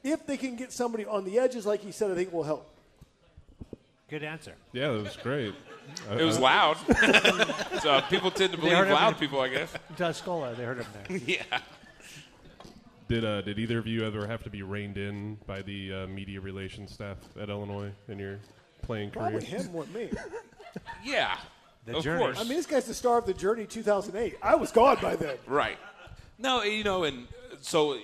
[0.03, 2.43] If they can get somebody on the edges, like he said, I think it will
[2.43, 2.67] help.
[4.09, 4.55] Good answer.
[4.73, 5.53] Yeah, that was great.
[6.09, 6.77] Uh, It was uh, loud.
[7.81, 9.73] so people tend to They believe loud people, I guess.
[9.97, 11.17] Tuscola, they heard him there.
[11.17, 11.59] yeah.
[13.07, 16.07] Did uh, did either of you ever have to be reined in by the uh,
[16.07, 18.39] media relations staff at Illinois in your
[18.83, 19.31] playing career?
[19.31, 20.09] Probably him more than me.
[21.03, 21.37] Yeah.
[21.85, 22.19] The of journey.
[22.19, 22.39] course.
[22.39, 24.37] I mean, this guy's the star of the Journey 2008.
[24.41, 25.37] I was gone by then.
[25.47, 25.77] Right.
[26.37, 27.27] No, you know, and
[27.61, 27.97] so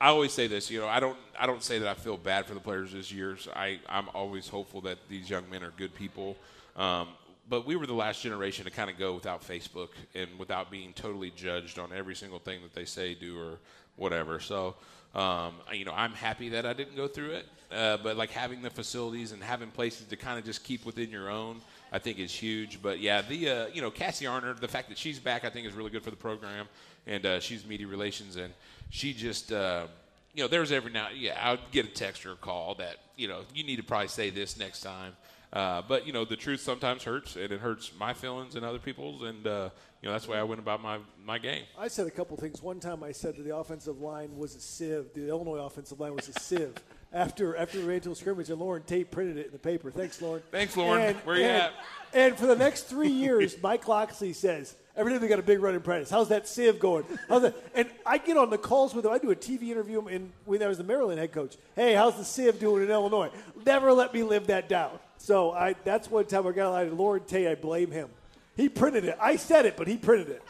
[0.00, 0.70] I always say this.
[0.70, 1.16] You know, I don't.
[1.38, 3.36] I don't say that I feel bad for the players this year.
[3.36, 6.36] So I, I'm always hopeful that these young men are good people.
[6.76, 7.08] Um,
[7.48, 10.92] but we were the last generation to kind of go without Facebook and without being
[10.92, 13.58] totally judged on every single thing that they say, do, or
[13.96, 14.40] whatever.
[14.40, 14.76] So,
[15.14, 17.46] um, you know, I'm happy that I didn't go through it.
[17.70, 21.10] Uh, but like having the facilities and having places to kind of just keep within
[21.10, 21.60] your own,
[21.92, 22.80] I think is huge.
[22.82, 25.66] But yeah, the uh, you know Cassie Arner, the fact that she's back, I think
[25.66, 26.66] is really good for the program,
[27.06, 28.52] and uh, she's media relations, and
[28.90, 29.52] she just.
[29.52, 29.86] Uh,
[30.34, 33.28] you know, there's every now, yeah, I'll get a text or a call that, you
[33.28, 35.12] know, you need to probably say this next time.
[35.52, 38.78] Uh, but, you know, the truth sometimes hurts, and it hurts my feelings and other
[38.78, 39.68] people's, and, uh,
[40.00, 41.64] you know, that's why I went about my, my game.
[41.78, 42.62] I said a couple things.
[42.62, 45.12] One time I said that the offensive line was a sieve.
[45.12, 46.74] The Illinois offensive line was a sieve
[47.12, 49.90] after after we ran scrimmage, and Loren Tate printed it in the paper.
[49.90, 50.42] Thanks, Loren.
[50.50, 51.14] Thanks, Loren.
[51.24, 51.72] Where you and, at?
[52.14, 55.60] And for the next three years, Mike Locksley says, "Every day they got a big
[55.62, 56.10] run in practice.
[56.10, 57.04] How's that sieve going?
[57.28, 57.54] How's that?
[57.74, 59.12] And I get on the calls with him.
[59.12, 61.56] I do a TV interview in, when I was the Maryland head coach.
[61.76, 63.30] Hey, how's the sieve doing in Illinois?
[63.64, 64.98] Never let me live that down.
[65.18, 67.48] So I that's one time I got a line to Loren Tate.
[67.48, 68.08] I blame him.
[68.56, 69.16] He printed it.
[69.20, 70.42] I said it, but he printed it.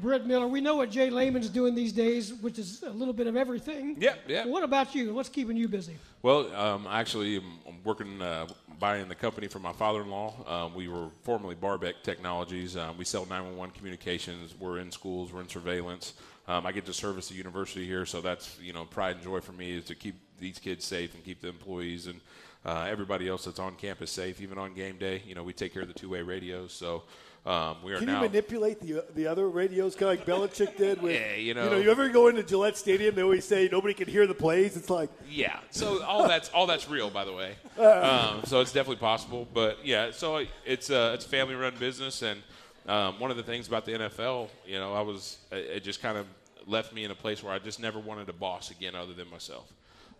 [0.00, 3.26] Britt Miller, we know what Jay Leman's doing these days, which is a little bit
[3.26, 3.96] of everything.
[3.98, 4.46] Yeah, yeah.
[4.46, 5.14] What about you?
[5.14, 5.96] What's keeping you busy?
[6.22, 8.46] Well, um, actually, I'm working uh,
[8.78, 10.34] buying the company for my father-in-law.
[10.46, 12.76] Um, we were formerly Barbeck Technologies.
[12.76, 14.54] Um, we sell 911 communications.
[14.58, 15.32] We're in schools.
[15.32, 16.14] We're in surveillance.
[16.46, 19.40] Um, I get to service the university here, so that's you know pride and joy
[19.40, 22.20] for me is to keep these kids safe and keep the employees and
[22.64, 25.22] uh, everybody else that's on campus safe, even on game day.
[25.26, 27.02] You know, we take care of the two-way radios, so.
[27.46, 28.16] Um, we are Can now.
[28.20, 31.00] you manipulate the the other radios, kind of like Belichick did?
[31.00, 31.64] With, Yeah, you know.
[31.64, 33.14] you know, you ever go into Gillette Stadium?
[33.14, 34.76] They always say nobody can hear the plays.
[34.76, 35.58] It's like Yeah.
[35.70, 37.54] So all that's all that's real, by the way.
[37.80, 39.46] Um, so it's definitely possible.
[39.54, 42.42] But yeah, so it's a it's family run business, and
[42.86, 46.18] um, one of the things about the NFL, you know, I was it just kind
[46.18, 46.26] of
[46.66, 49.30] left me in a place where I just never wanted a boss again, other than
[49.30, 49.72] myself.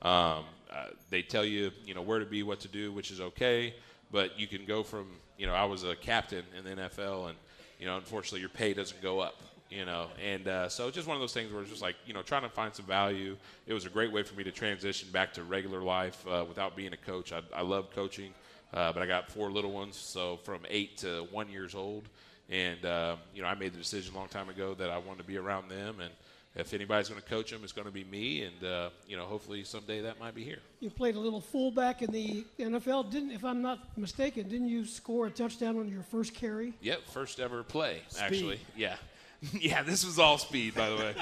[0.02, 3.20] Um, uh, they tell you, you know, where to be, what to do, which is
[3.20, 3.74] okay,
[4.12, 5.06] but you can go from,
[5.36, 7.38] you know, I was a captain in the NFL, and
[7.78, 11.14] you know, unfortunately, your pay doesn't go up you know and uh, so just one
[11.14, 13.36] of those things where it's just like you know trying to find some value.
[13.66, 16.74] It was a great way for me to transition back to regular life uh, without
[16.74, 17.34] being a coach.
[17.34, 18.32] I, I love coaching
[18.72, 22.08] uh, but i got four little ones so from eight to one years old
[22.50, 25.18] and uh, you know i made the decision a long time ago that i wanted
[25.18, 26.10] to be around them and
[26.58, 29.24] if anybody's going to coach them it's going to be me and uh, you know
[29.24, 33.10] hopefully someday that might be here You played a little fullback in the NFL.
[33.10, 36.72] Didn't, if I'm not mistaken, didn't you score a touchdown on your first carry?
[36.82, 38.60] Yep, first ever play, actually.
[38.76, 38.96] Yeah.
[39.60, 41.14] yeah, this was all speed, by the way.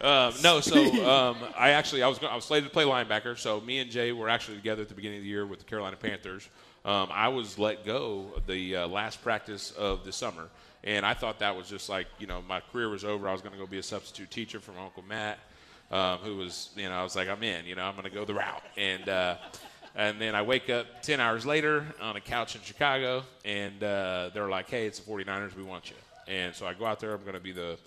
[0.00, 3.38] um, no, so um, I actually I was I was slated to play linebacker.
[3.38, 5.64] So me and Jay were actually together at the beginning of the year with the
[5.66, 6.48] Carolina Panthers.
[6.84, 10.48] Um, I was let go the uh, last practice of the summer,
[10.82, 13.28] and I thought that was just like you know my career was over.
[13.28, 15.38] I was going to go be a substitute teacher for my uncle Matt,
[15.90, 17.66] um, who was you know I was like I'm in.
[17.66, 19.08] You know I'm going to go the route and.
[19.08, 19.36] Uh,
[19.96, 24.30] and then I wake up 10 hours later on a couch in Chicago, and uh,
[24.32, 25.96] they're like, hey, it's the 49ers, we want you.
[26.28, 27.78] And so I go out there, I'm going to be the,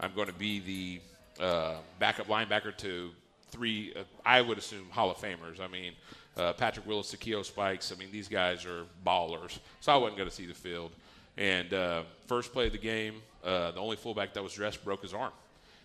[0.00, 1.00] I'm going to be
[1.38, 3.10] the uh, backup linebacker to
[3.50, 5.60] three, uh, I would assume, Hall of Famers.
[5.60, 5.92] I mean,
[6.36, 9.58] uh, Patrick Willis, Takeo Spikes, I mean, these guys are ballers.
[9.80, 10.92] So I wasn't going to see the field.
[11.36, 15.02] And uh, first play of the game, uh, the only fullback that was dressed broke
[15.02, 15.32] his arm.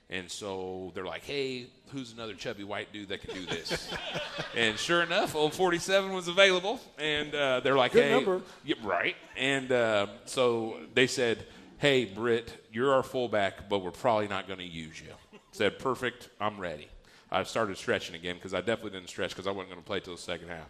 [0.10, 3.92] And so they're like, hey, who's another chubby white dude that can do this?
[4.56, 6.80] and sure enough, old 47 was available.
[7.00, 8.12] And uh, they're like, Good hey.
[8.12, 8.42] number.
[8.64, 9.16] Yeah, right.
[9.36, 11.46] And uh, so they said,
[11.86, 15.40] hey, Britt, you're our fullback, but we're probably not going to use you.
[15.52, 16.88] Said, perfect, I'm ready.
[17.32, 20.00] I started stretching again because I definitely didn't stretch because I wasn't going to play
[20.00, 20.68] till the second half.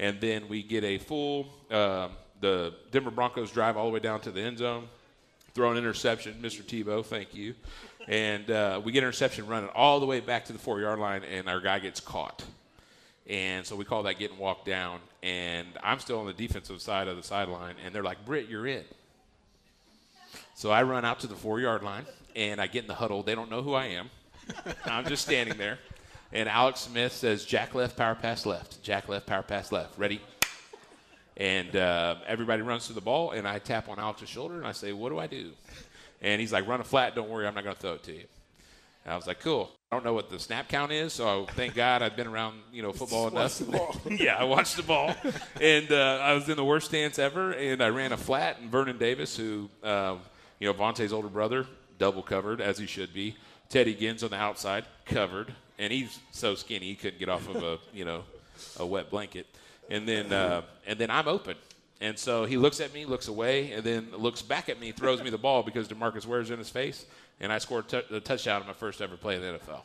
[0.00, 2.10] And then we get a full, um,
[2.40, 4.88] the Denver Broncos drive all the way down to the end zone
[5.54, 6.62] throw an interception, Mr.
[6.62, 7.54] Tebow, thank you.
[8.08, 11.22] And uh, we get interception running all the way back to the four yard line,
[11.22, 12.44] and our guy gets caught.
[13.28, 14.98] And so we call that getting walked down.
[15.22, 18.66] And I'm still on the defensive side of the sideline, and they're like, Britt, you're
[18.66, 18.84] in.
[20.60, 22.04] So I run out to the four yard line,
[22.36, 23.22] and I get in the huddle.
[23.22, 24.10] They don't know who I am.
[24.84, 25.78] I'm just standing there.
[26.34, 28.82] And Alex Smith says, Jack left, power pass left.
[28.82, 29.98] Jack left, power pass left.
[29.98, 30.20] Ready?
[31.38, 34.72] And uh, everybody runs to the ball, and I tap on Alex's shoulder, and I
[34.72, 35.52] say, What do I do?
[36.20, 38.12] And he's like, Run a flat, don't worry, I'm not going to throw it to
[38.12, 38.24] you.
[39.06, 39.70] And I was like, Cool.
[39.90, 42.82] I don't know what the snap count is, so thank God I've been around, you
[42.82, 43.62] know, football enough.
[44.10, 45.14] yeah, I watched the ball,
[45.58, 48.70] and uh, I was in the worst stance ever, and I ran a flat, and
[48.70, 50.16] Vernon Davis, who, uh,
[50.60, 51.66] you know, Vontae's older brother,
[51.98, 53.34] double covered as he should be.
[53.68, 57.62] Teddy Ginn's on the outside, covered, and he's so skinny he couldn't get off of
[57.62, 58.24] a, you know,
[58.78, 59.46] a wet blanket.
[59.90, 61.56] And then, uh, and then I'm open.
[62.00, 65.22] And so he looks at me, looks away, and then looks back at me, throws
[65.22, 67.04] me the ball because Demarcus Ware's in his face,
[67.40, 69.80] and I scored t- a touchdown on my first ever play in the NFL.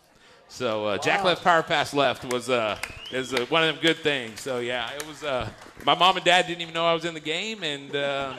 [0.47, 2.77] So uh, Jack left, power pass left was uh,
[3.11, 4.39] is uh, one of them good things.
[4.39, 5.23] So yeah, it was.
[5.23, 5.49] Uh,
[5.85, 8.33] my mom and dad didn't even know I was in the game, and uh,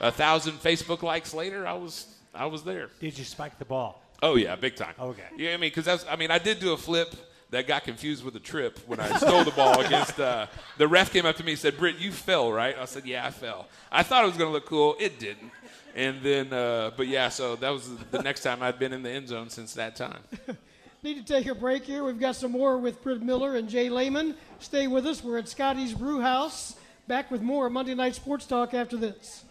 [0.00, 2.90] a thousand Facebook likes later, I was I was there.
[3.00, 4.02] Did you spike the ball?
[4.22, 4.94] Oh yeah, big time.
[4.98, 5.22] Okay.
[5.36, 6.04] Yeah, I mean, because that's.
[6.08, 7.14] I mean, I did do a flip
[7.50, 10.18] that got confused with a trip when I stole the ball against.
[10.18, 10.46] Uh,
[10.78, 13.26] the ref came up to me and said, "Britt, you fell, right?" I said, "Yeah,
[13.26, 14.96] I fell." I thought it was going to look cool.
[14.98, 15.50] It didn't.
[15.94, 19.10] And then, uh, but yeah, so that was the next time I'd been in the
[19.10, 20.18] end zone since that time.
[21.02, 22.04] Need to take a break here.
[22.04, 24.34] We've got some more with Britt Miller and Jay Leman.
[24.58, 25.24] Stay with us.
[25.24, 26.76] We're at Scotty's Brew House.
[27.06, 29.44] Back with more Monday Night Sports Talk after this.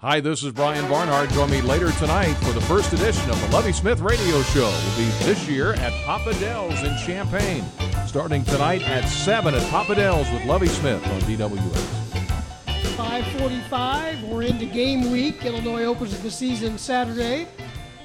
[0.00, 1.30] Hi, this is Brian Barnhart.
[1.30, 4.66] Join me later tonight for the first edition of the Lovie Smith Radio Show.
[4.66, 7.64] Will be this year at Papa Del's in Champaign.
[8.06, 12.94] Starting tonight at 7 at Papa Del's with Lovie Smith on DWS.
[12.94, 14.24] 545.
[14.24, 15.42] We're into game week.
[15.46, 17.48] Illinois opens the season Saturday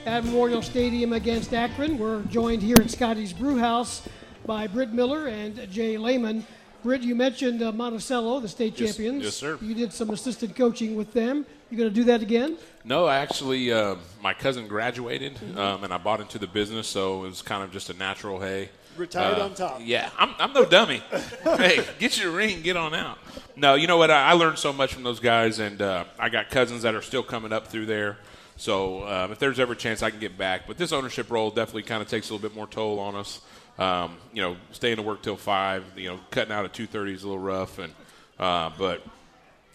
[0.05, 1.97] at Memorial Stadium against Akron.
[1.97, 4.07] We're joined here at Scotty's Brewhouse
[4.45, 6.45] by Britt Miller and Jay Leman.
[6.83, 9.23] Britt, you mentioned uh, Monticello, the state Yes- champions.
[9.23, 9.57] yes, sir.
[9.61, 11.45] You did some assistant coaching with them.
[11.69, 12.57] You going to do that again?
[12.83, 15.57] No, actually, uh, my cousin graduated, Mm-hmm.
[15.57, 18.39] um, and I bought into the business, so it was kind of just a natural.
[18.41, 19.79] Hey, Retired uh, on top.
[19.81, 21.01] Yeah, I'm, I'm no dummy.
[21.43, 23.19] hey, get your ring, get on out.
[23.55, 24.11] No, you know what?
[24.11, 27.01] I, I learned so much from those guys, and uh, I got cousins that are
[27.01, 28.17] still coming up through there.
[28.57, 30.67] So uh, if there's ever a chance, I can get back.
[30.67, 33.39] But this ownership role definitely kind of takes a little bit more toll on us.
[33.77, 35.85] Um, you know, staying to work till five.
[35.95, 37.93] You know, cutting out at two thirty is a little rough, and
[38.39, 39.03] uh, but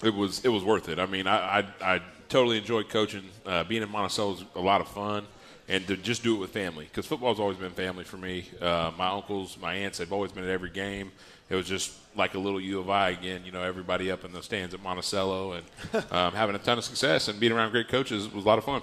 [0.02, 0.98] it was it was worth it.
[0.98, 3.24] I mean, I I, I totally enjoyed coaching.
[3.44, 5.26] Uh, being in Monticello was a lot of fun,
[5.68, 8.48] and to just do it with family because football's always been family for me.
[8.60, 11.12] Uh, my uncles, my aunts they've always been at every game.
[11.48, 13.42] It was just like a little U of I again.
[13.44, 15.66] You know, everybody up in the stands at Monticello and
[16.12, 18.64] um, having a ton of success and being around great coaches was a lot of
[18.64, 18.82] fun.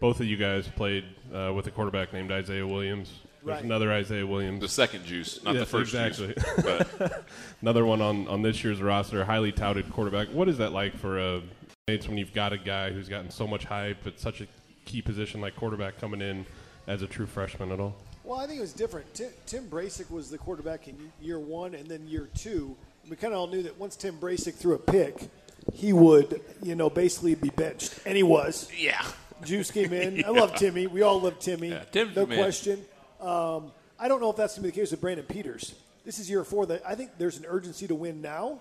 [0.00, 3.12] Both of you guys played uh, with a quarterback named Isaiah Williams.
[3.44, 3.64] There's Right.
[3.64, 4.60] another Isaiah Williams.
[4.60, 6.28] The second juice, not the first exactly.
[6.34, 6.64] juice.
[6.64, 7.24] But
[7.62, 10.28] Another one on, on this year's roster, highly touted quarterback.
[10.28, 11.42] What is that like for a
[11.86, 14.46] it's when you've got a guy who's gotten so much hype at such a
[14.86, 16.46] key position like quarterback coming in
[16.86, 17.94] as a true freshman at all?
[18.24, 19.12] Well, I think it was different.
[19.12, 22.74] Tim, Tim Brasic was the quarterback in year one and then year two.
[23.10, 25.28] We kind of all knew that once Tim Brasic threw a pick,
[25.74, 28.70] he would, you know, basically be benched, and he was.
[28.78, 29.04] yeah,
[29.44, 30.24] Juice came in.
[30.26, 30.86] I love Timmy.
[30.86, 31.68] We all love Timmy.
[31.68, 32.38] Yeah, Tim's no the man.
[33.24, 35.74] Um, I don't know if that's going to be the case with Brandon Peters.
[36.04, 36.66] This is year four.
[36.66, 38.60] That I think there's an urgency to win now,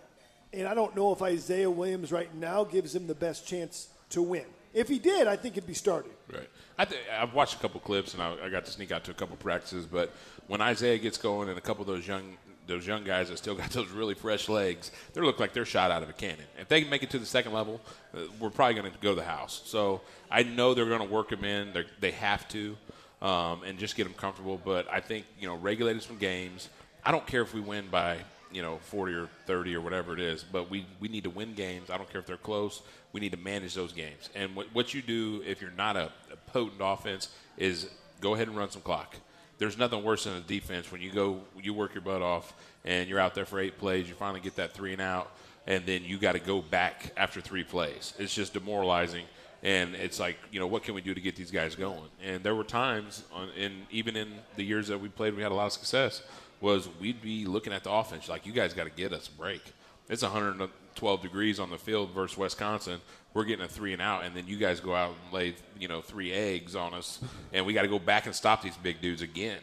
[0.54, 4.22] and I don't know if Isaiah Williams right now gives him the best chance to
[4.22, 4.46] win.
[4.74, 6.12] If he did, I think he'd be starting.
[6.32, 6.50] Right.
[6.78, 9.12] I th- I've watched a couple clips and I, I got to sneak out to
[9.12, 9.86] a couple practices.
[9.86, 10.12] But
[10.48, 13.56] when Isaiah gets going and a couple of those young those young guys that still
[13.56, 16.46] got those really fresh legs, they look like they're shot out of a cannon.
[16.58, 17.82] If they can make it to the second level,
[18.16, 19.62] uh, we're probably going to go to the house.
[19.66, 21.74] So I know they're going to work them in.
[21.74, 22.78] They're, they have to,
[23.24, 24.62] um, and just get them comfortable.
[24.64, 26.70] But I think you know regulating some games.
[27.04, 28.18] I don't care if we win by
[28.52, 31.54] you know 40 or 30 or whatever it is, but we we need to win
[31.56, 31.90] games.
[31.90, 32.84] I don't care if they're close.
[33.14, 34.30] We need to manage those games.
[34.36, 37.90] And what what you do if you're not a, a potent offense is
[38.22, 39.16] go ahead and run some clock.
[39.58, 43.08] There's nothing worse than a defense when you go you work your butt off and
[43.08, 44.10] you're out there for eight plays.
[44.10, 45.32] You finally get that three and out,
[45.66, 48.14] and then you got to go back after three plays.
[48.20, 49.26] It's just demoralizing.
[49.64, 52.10] And it's like, you know, what can we do to get these guys going?
[52.22, 55.54] And there were times, on, in even in the years that we played, we had
[55.54, 56.22] a lot of success.
[56.60, 59.32] Was we'd be looking at the offense like, you guys got to get us a
[59.32, 59.62] break.
[60.10, 63.00] It's 112 degrees on the field versus Wisconsin.
[63.34, 65.88] We're getting a three and out, and then you guys go out and lay, you
[65.88, 67.20] know, three eggs on us,
[67.54, 69.60] and we got to go back and stop these big dudes again.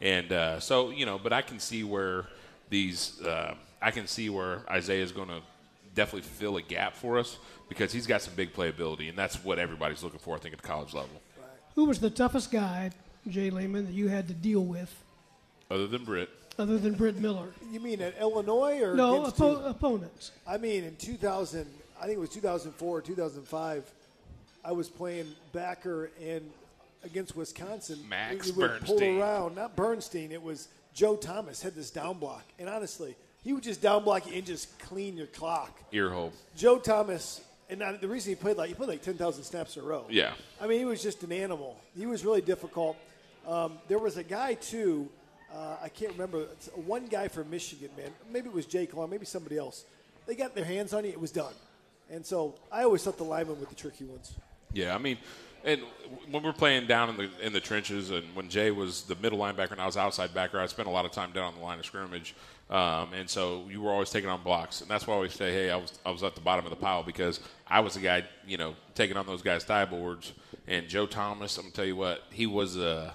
[0.00, 2.26] And uh, so, you know, but I can see where
[2.68, 5.40] these, uh, I can see where Isaiah is going to
[5.94, 9.58] definitely fill a gap for us because he's got some big playability, and that's what
[9.58, 11.10] everybody's looking for, I think, at the college level.
[11.74, 12.90] Who was the toughest guy,
[13.28, 14.94] Jay Leman, that you had to deal with,
[15.70, 17.48] Other than Britt, other than Britt Miller?
[17.70, 19.66] You mean at Illinois or No, oppo- who?
[19.68, 20.32] opponents.
[20.46, 21.66] I mean, in 2000,
[22.00, 23.84] I think it was 2004 or 2005,
[24.64, 26.50] I was playing backer and
[27.04, 27.98] against Wisconsin.
[28.08, 29.20] Max we would pull Bernstein.
[29.20, 30.32] around, not Bernstein.
[30.32, 34.26] It was Joe Thomas had this down block, and honestly, he would just down block
[34.26, 35.78] you and just clean your clock.
[35.92, 36.32] ear hole.
[36.56, 39.82] Joe Thomas, and I- the reason he played like he played like 10,000 snaps in
[39.82, 40.04] a row.
[40.08, 40.32] Yeah.
[40.60, 41.76] I mean, he was just an animal.
[41.96, 42.96] He was really difficult.
[43.46, 45.08] Um, there was a guy too.
[45.54, 46.42] Uh, I can't remember.
[46.52, 48.10] It's one guy from Michigan, man.
[48.30, 49.08] Maybe it was Jake Long.
[49.08, 49.84] Maybe somebody else.
[50.26, 51.10] They got their hands on you.
[51.10, 51.54] It was done.
[52.10, 54.34] And so I always thought the linemen were the tricky ones.
[54.74, 55.16] Yeah, I mean,
[55.64, 55.80] and
[56.30, 59.38] when we're playing down in the in the trenches, and when Jay was the middle
[59.38, 61.60] linebacker and I was outside backer, I spent a lot of time down on the
[61.62, 62.34] line of scrimmage,
[62.70, 65.52] um, and so you were always taking on blocks, and that's why I always say,
[65.52, 68.00] hey, I was I was at the bottom of the pile because I was the
[68.00, 70.32] guy, you know, taking on those guys' thigh boards,
[70.66, 73.14] and Joe Thomas, I'm gonna tell you what, he was a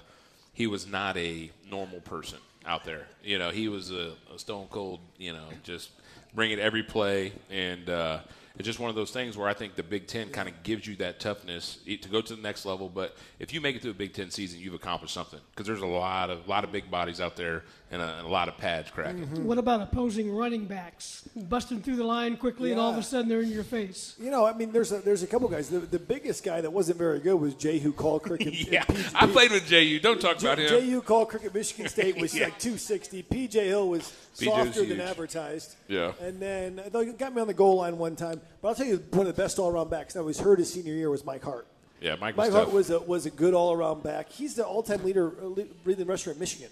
[0.52, 3.06] he was not a normal person out there.
[3.22, 5.90] You know, he was a, a stone cold, you know, just
[6.34, 7.32] bring it every play.
[7.50, 8.20] And uh,
[8.56, 10.86] it's just one of those things where I think the Big Ten kind of gives
[10.86, 12.88] you that toughness to go to the next level.
[12.88, 15.80] But if you make it through a Big Ten season, you've accomplished something because there's
[15.80, 17.64] a lot of lot of big bodies out there
[17.94, 19.46] and a, and a lot of pads cracking.
[19.46, 23.28] What about opposing running backs busting through the line quickly, and all of a sudden
[23.28, 24.16] they're in your face?
[24.20, 25.68] You know, I mean, there's a, there's a couple guys.
[25.70, 28.40] The, the biggest guy that wasn't very good was Jehuu Caulcrick.
[28.42, 30.00] in- in Yeah, PG I played with JU.
[30.00, 30.68] Don't talk about him.
[30.68, 31.00] J.U.
[31.02, 32.44] Caulcrick at Michigan State was Yeah.
[32.46, 33.22] like 260.
[33.22, 33.68] P.J.
[33.68, 34.50] Hill was P.J.
[34.50, 35.76] was softer than advertised.
[35.88, 36.12] Yeah.
[36.20, 38.40] And then they got me on the goal line one time.
[38.60, 40.94] But I'll tell you, one of the best all-around backs that was hurt his senior
[40.94, 41.66] year was Mike Hart.
[42.00, 44.28] Yeah, Mike was Mike Hart was a, was a good all-around back.
[44.30, 46.68] He's the all-time leader, uh, le- leading rusher at Michigan.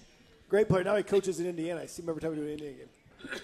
[0.53, 0.85] Great player.
[0.85, 1.81] Now he coaches in Indiana.
[1.81, 3.39] I see him every time we do an Indiana game.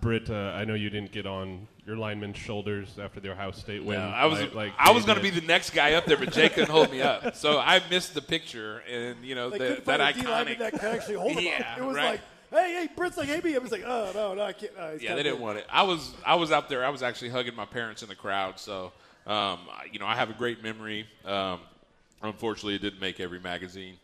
[0.00, 3.82] Britt, uh, I know you didn't get on your lineman's shoulders after the Ohio State
[3.82, 3.98] win.
[3.98, 6.16] No, I was like, like I was going to be the next guy up there,
[6.16, 8.80] but Jay couldn't hold me up, so I missed the picture.
[8.88, 10.58] And you know They the, that find a D lineman iconic.
[10.60, 11.78] that could actually hold him Yeah, up.
[11.78, 12.10] It was right.
[12.10, 12.20] like,
[12.52, 13.56] hey, hey, Britt's like, hey, me.
[13.56, 14.76] I was like, oh no, no, I can't.
[14.76, 15.42] No, Yeah, they didn't big.
[15.42, 15.66] want it.
[15.68, 16.84] I was I was out there.
[16.84, 18.60] I was actually hugging my parents in the crowd.
[18.60, 18.92] So,
[19.26, 19.58] um,
[19.90, 21.08] you know, I have a great memory.
[21.24, 21.58] Um,
[22.22, 23.96] unfortunately, it didn't make every magazine,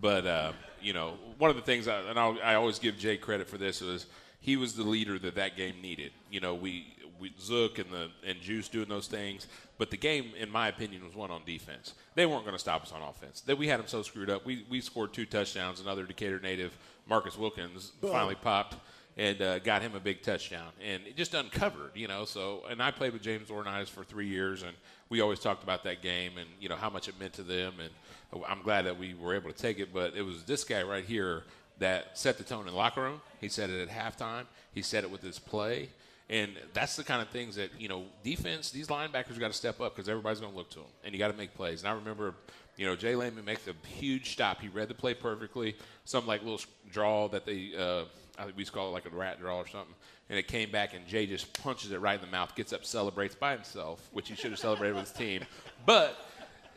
[0.00, 3.16] but uh, you know, one of the things, I, and I'll, I always give Jay
[3.16, 4.06] credit for this was
[4.40, 6.12] he was the leader that that game needed.
[6.30, 6.94] You know, we.
[7.20, 11.04] We, Zook and the and Juice doing those things, but the game, in my opinion,
[11.04, 11.94] was won on defense.
[12.14, 13.40] They weren't going to stop us on offense.
[13.40, 14.46] That we had them so screwed up.
[14.46, 15.80] We we scored two touchdowns.
[15.80, 16.78] Another Decatur native,
[17.08, 18.76] Marcus Wilkins, finally popped
[19.18, 20.68] and uh, got him a big touchdown.
[20.80, 22.24] And it just uncovered, you know.
[22.24, 24.76] So, and I played with James Ornice for three years, and
[25.08, 27.74] we always talked about that game and you know how much it meant to them.
[27.80, 27.90] And
[28.32, 29.92] I'm glad that we were able to take it.
[29.92, 31.44] But it was this guy right here
[31.78, 33.20] that set the tone in the locker room.
[33.40, 34.44] He said it at halftime.
[34.72, 35.88] He said it with his play.
[36.30, 39.80] And that's the kind of things that, you know, defense, these linebackers got to step
[39.80, 40.88] up because everybody's going to look to them.
[41.02, 41.80] And you got to make plays.
[41.80, 42.34] And I remember,
[42.76, 44.60] you know, Jay Leman makes a huge stop.
[44.60, 45.74] He read the play perfectly.
[46.04, 46.60] Some like little
[46.92, 48.04] draw that they, uh,
[48.38, 49.94] I think we used to call it like a rat draw or something.
[50.28, 52.84] And it came back, and Jay just punches it right in the mouth, gets up,
[52.84, 55.42] celebrates by himself, which he should have celebrated with his team.
[55.86, 56.18] But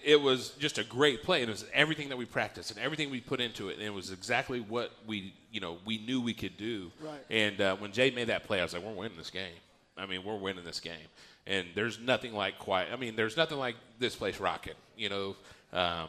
[0.04, 3.10] it was just a great play, and it was everything that we practiced and everything
[3.10, 6.34] we put into it, and it was exactly what we, you know, we knew we
[6.34, 6.92] could do.
[7.02, 7.20] Right.
[7.30, 9.54] And uh, when Jay made that play, I was like, "We're winning this game."
[9.98, 11.08] I mean, we're winning this game,
[11.48, 12.90] and there's nothing like quiet.
[12.92, 14.74] I mean, there's nothing like this place rocking.
[14.98, 15.36] You know,
[15.74, 16.08] um,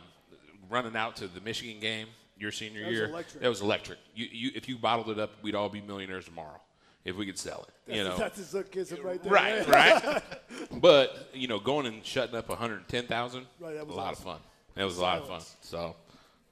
[0.70, 2.06] running out to the Michigan game
[2.38, 3.42] your senior That year, electric.
[3.42, 3.98] that was electric.
[4.14, 6.60] You, you, if you bottled it up, we'd all be millionaires tomorrow
[7.04, 7.94] if we could sell it.
[7.96, 9.32] you know, That's his Zookism right there.
[9.32, 10.22] Right, right.
[10.80, 14.26] but you know, going and shutting up 110,000, Right, that was a lot awesome.
[14.28, 14.40] of fun.
[14.74, 15.40] That was a lot of fun.
[15.60, 15.96] So,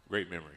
[0.08, 0.54] great memory.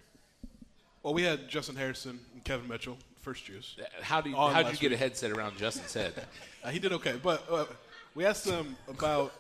[1.02, 3.76] Well, we had Justin Harrison and Kevin Mitchell, first juice.
[4.02, 6.14] How do you, how did you last get a headset around Justin's head?
[6.64, 7.66] Uh, he did okay, but uh,
[8.16, 9.34] we asked them about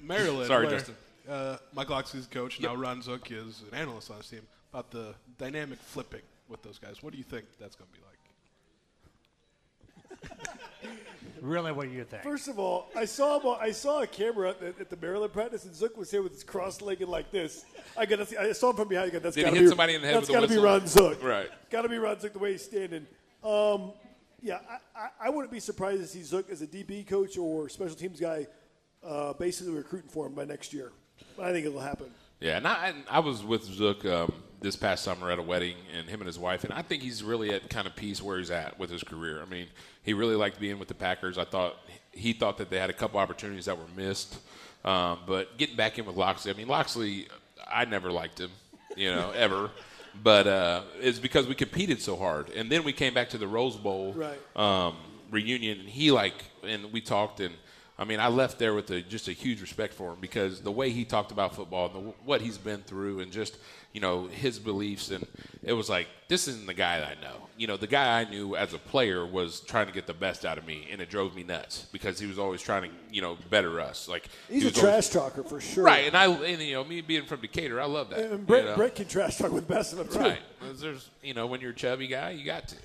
[0.00, 0.48] Maryland.
[0.48, 0.96] Sorry, where, Justin.
[1.28, 2.60] Uh, Mike Locksley's coach.
[2.60, 4.40] Now Ron Zook is an analyst on his team.
[4.72, 7.00] About the dynamic flipping with those guys.
[7.00, 8.18] What do you think that's going to be like?
[11.40, 12.22] Really, what do you think?
[12.22, 13.56] First of all, I saw him.
[13.60, 16.32] I saw a camera at the, at the Maryland practice, and Zook was here with
[16.32, 17.64] his cross-legged like this.
[17.96, 18.20] I got.
[18.38, 19.10] I saw him from behind.
[19.10, 20.40] I go, that's Did he gotta hit be, somebody in the head That's with a
[20.40, 20.70] gotta be whistle?
[20.70, 21.22] Ron Zook.
[21.22, 21.48] Right.
[21.70, 23.06] Got to be Ron Zook the way he's standing.
[23.42, 23.92] Um,
[24.42, 27.68] yeah, I, I, I wouldn't be surprised to see Zook as a DB coach or
[27.68, 28.46] special teams guy,
[29.02, 30.92] uh, basically recruiting for him by next year.
[31.36, 32.10] But I think it'll happen.
[32.40, 36.08] Yeah, and I, I was with Zook um, this past summer at a wedding, and
[36.08, 38.50] him and his wife, and I think he's really at kind of peace where he's
[38.50, 39.40] at with his career.
[39.40, 39.66] I mean,
[40.02, 41.38] he really liked being with the Packers.
[41.38, 41.76] I thought
[42.12, 44.38] he thought that they had a couple opportunities that were missed,
[44.84, 46.50] um, but getting back in with Locksley.
[46.52, 47.28] I mean, Locksley,
[47.70, 48.50] I never liked him,
[48.96, 49.70] you know, ever.
[50.22, 53.46] But uh, it's because we competed so hard, and then we came back to the
[53.46, 54.38] Rose Bowl Right.
[54.56, 54.96] um,
[55.30, 56.34] reunion, and he like,
[56.64, 57.54] and we talked, and
[58.00, 60.72] I mean, I left there with a, just a huge respect for him because the
[60.72, 63.58] way he talked about football and the, what he's been through, and just
[63.92, 65.26] you know his beliefs, and
[65.62, 67.34] it was like this isn't the guy that I know.
[67.58, 70.46] You know, the guy I knew as a player was trying to get the best
[70.46, 73.20] out of me, and it drove me nuts because he was always trying to you
[73.20, 74.08] know better us.
[74.08, 75.84] Like He's he a was always- trash talker for sure.
[75.84, 76.06] right?
[76.06, 78.18] And I, and, you know, me being from Decatur, I love that.
[78.20, 78.76] And Brett, you know?
[78.76, 80.18] Brett can trash talk with the best of them too.
[80.20, 80.40] Right.
[80.76, 82.76] There's, you know, when you're a chubby guy, you got to.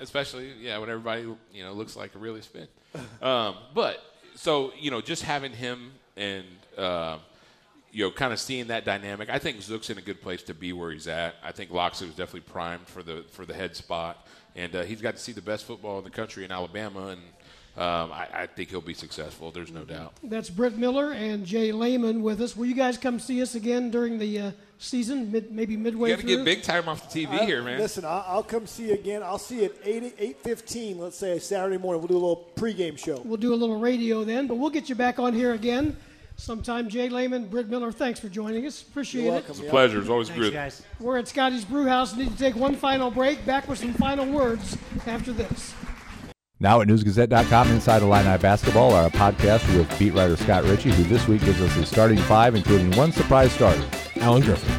[0.00, 1.22] Especially, yeah, when everybody,
[1.54, 2.66] you know, looks like a really spin.
[3.22, 4.02] Um, but,
[4.34, 6.44] so, you know, just having him and,
[6.76, 7.18] uh,
[7.90, 10.54] you know, kind of seeing that dynamic, I think Zook's in a good place to
[10.54, 11.34] be where he's at.
[11.44, 14.26] I think Locksley was definitely primed for the for the head spot,
[14.56, 17.20] and uh, he's got to see the best football in the country in Alabama, and
[17.76, 19.50] um, I, I think he'll be successful.
[19.50, 20.12] There's no doubt.
[20.22, 22.56] That's Britt Miller and Jay Leman with us.
[22.56, 26.16] Will you guys come see us again during the uh, season, mid, maybe midway You
[26.16, 26.36] got to through?
[26.36, 27.78] get big time off the TV I- here, man.
[27.78, 29.22] Listen, I'll, I'll come see you again.
[29.22, 30.98] I'll see you at eight eight fifteen.
[30.98, 32.02] Let's say Saturday morning.
[32.02, 33.20] We'll do a little pregame show.
[33.24, 35.96] We'll do a little radio then, but we'll get you back on here again
[36.36, 36.88] sometime.
[36.90, 38.82] Jay Leman, Britt Miller, thanks for joining us.
[38.82, 39.34] Appreciate You're it.
[39.36, 39.50] welcome.
[39.52, 39.70] It's a yeah.
[39.70, 40.00] pleasure.
[40.00, 40.52] It's always Thanks, good.
[40.52, 40.82] guys.
[41.00, 42.14] We're at Scotty's Brew House.
[42.16, 43.46] Need to take one final break.
[43.46, 45.72] Back with some final words after this.
[46.62, 51.26] Now at newsgazette.com, Inside Illini Basketball, our podcast with beat writer Scott Richey, who this
[51.26, 53.84] week gives us his starting five, including one surprise starter,
[54.20, 54.72] Alan Griffin.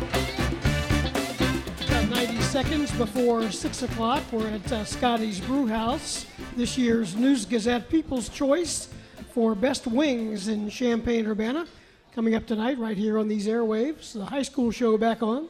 [1.86, 6.26] About 90 seconds before 6 o'clock, we're at uh, Scotty's Brew House,
[6.56, 8.88] this year's News Gazette People's Choice
[9.34, 11.68] for Best Wings in Champaign, Urbana.
[12.16, 14.14] Coming up tonight, right here on these airwaves.
[14.14, 15.50] The high school show back on.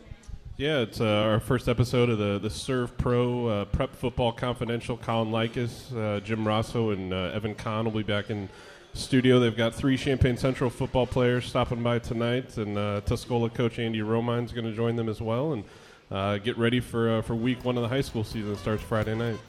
[0.56, 4.96] Yeah, it's uh, our first episode of the the SERVPRO uh, Prep Football Confidential.
[4.98, 8.48] Colin Likas, uh, Jim Rosso, and uh, Evan Kahn will be back in
[8.94, 9.40] studio.
[9.40, 14.04] They've got three Champaign Central football players stopping by tonight, and uh, Tuscola coach Andy
[14.04, 15.54] Romine's going to join them as well.
[15.54, 15.64] And
[16.12, 18.56] uh, get ready for for week one of the high school season.
[18.58, 19.40] Starts Friday night.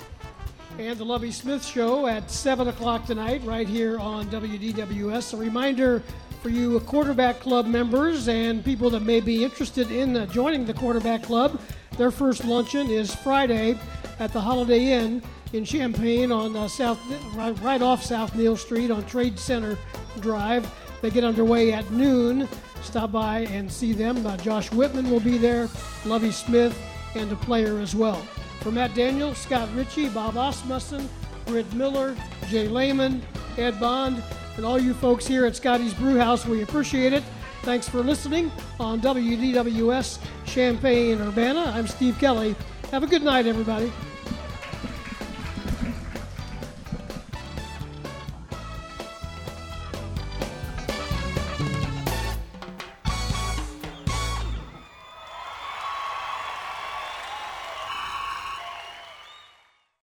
[0.79, 5.35] And the Lovie Smith Show at 7 o'clock tonight, right here on WDWS.
[5.35, 6.03] A reminder
[6.45, 10.75] for you quarterback club members and people that may be interested in uh, joining the
[10.75, 11.59] quarterback club.
[11.97, 13.79] Their first luncheon is Friday
[14.19, 15.23] at the Holiday Inn
[15.55, 17.01] in Champaign on uh, South,
[17.35, 19.79] right, right off South Neil Street on Trade Center
[20.21, 20.71] Drive.
[21.01, 22.47] They get underway at noon.
[22.83, 24.27] Stop by and see them.
[24.27, 25.67] Uh, Josh Whitman will be there,
[26.05, 26.79] Lovie Smith,
[27.15, 28.21] and a player as well.
[28.61, 31.09] For Matt Daniel, Scott Richey, Bob Asmussen,
[31.47, 32.15] Britt Miller,
[32.49, 33.23] Jay Leman,
[33.57, 34.23] Ed Bond,
[34.57, 37.23] and all you folks here at Scotty's Brewhouse, we appreciate it.
[37.63, 41.73] Thanks for listening on WDWS Champaign Urbana.
[41.75, 42.55] I'm Steve Kelly.
[42.91, 43.93] Have a good night, everybody.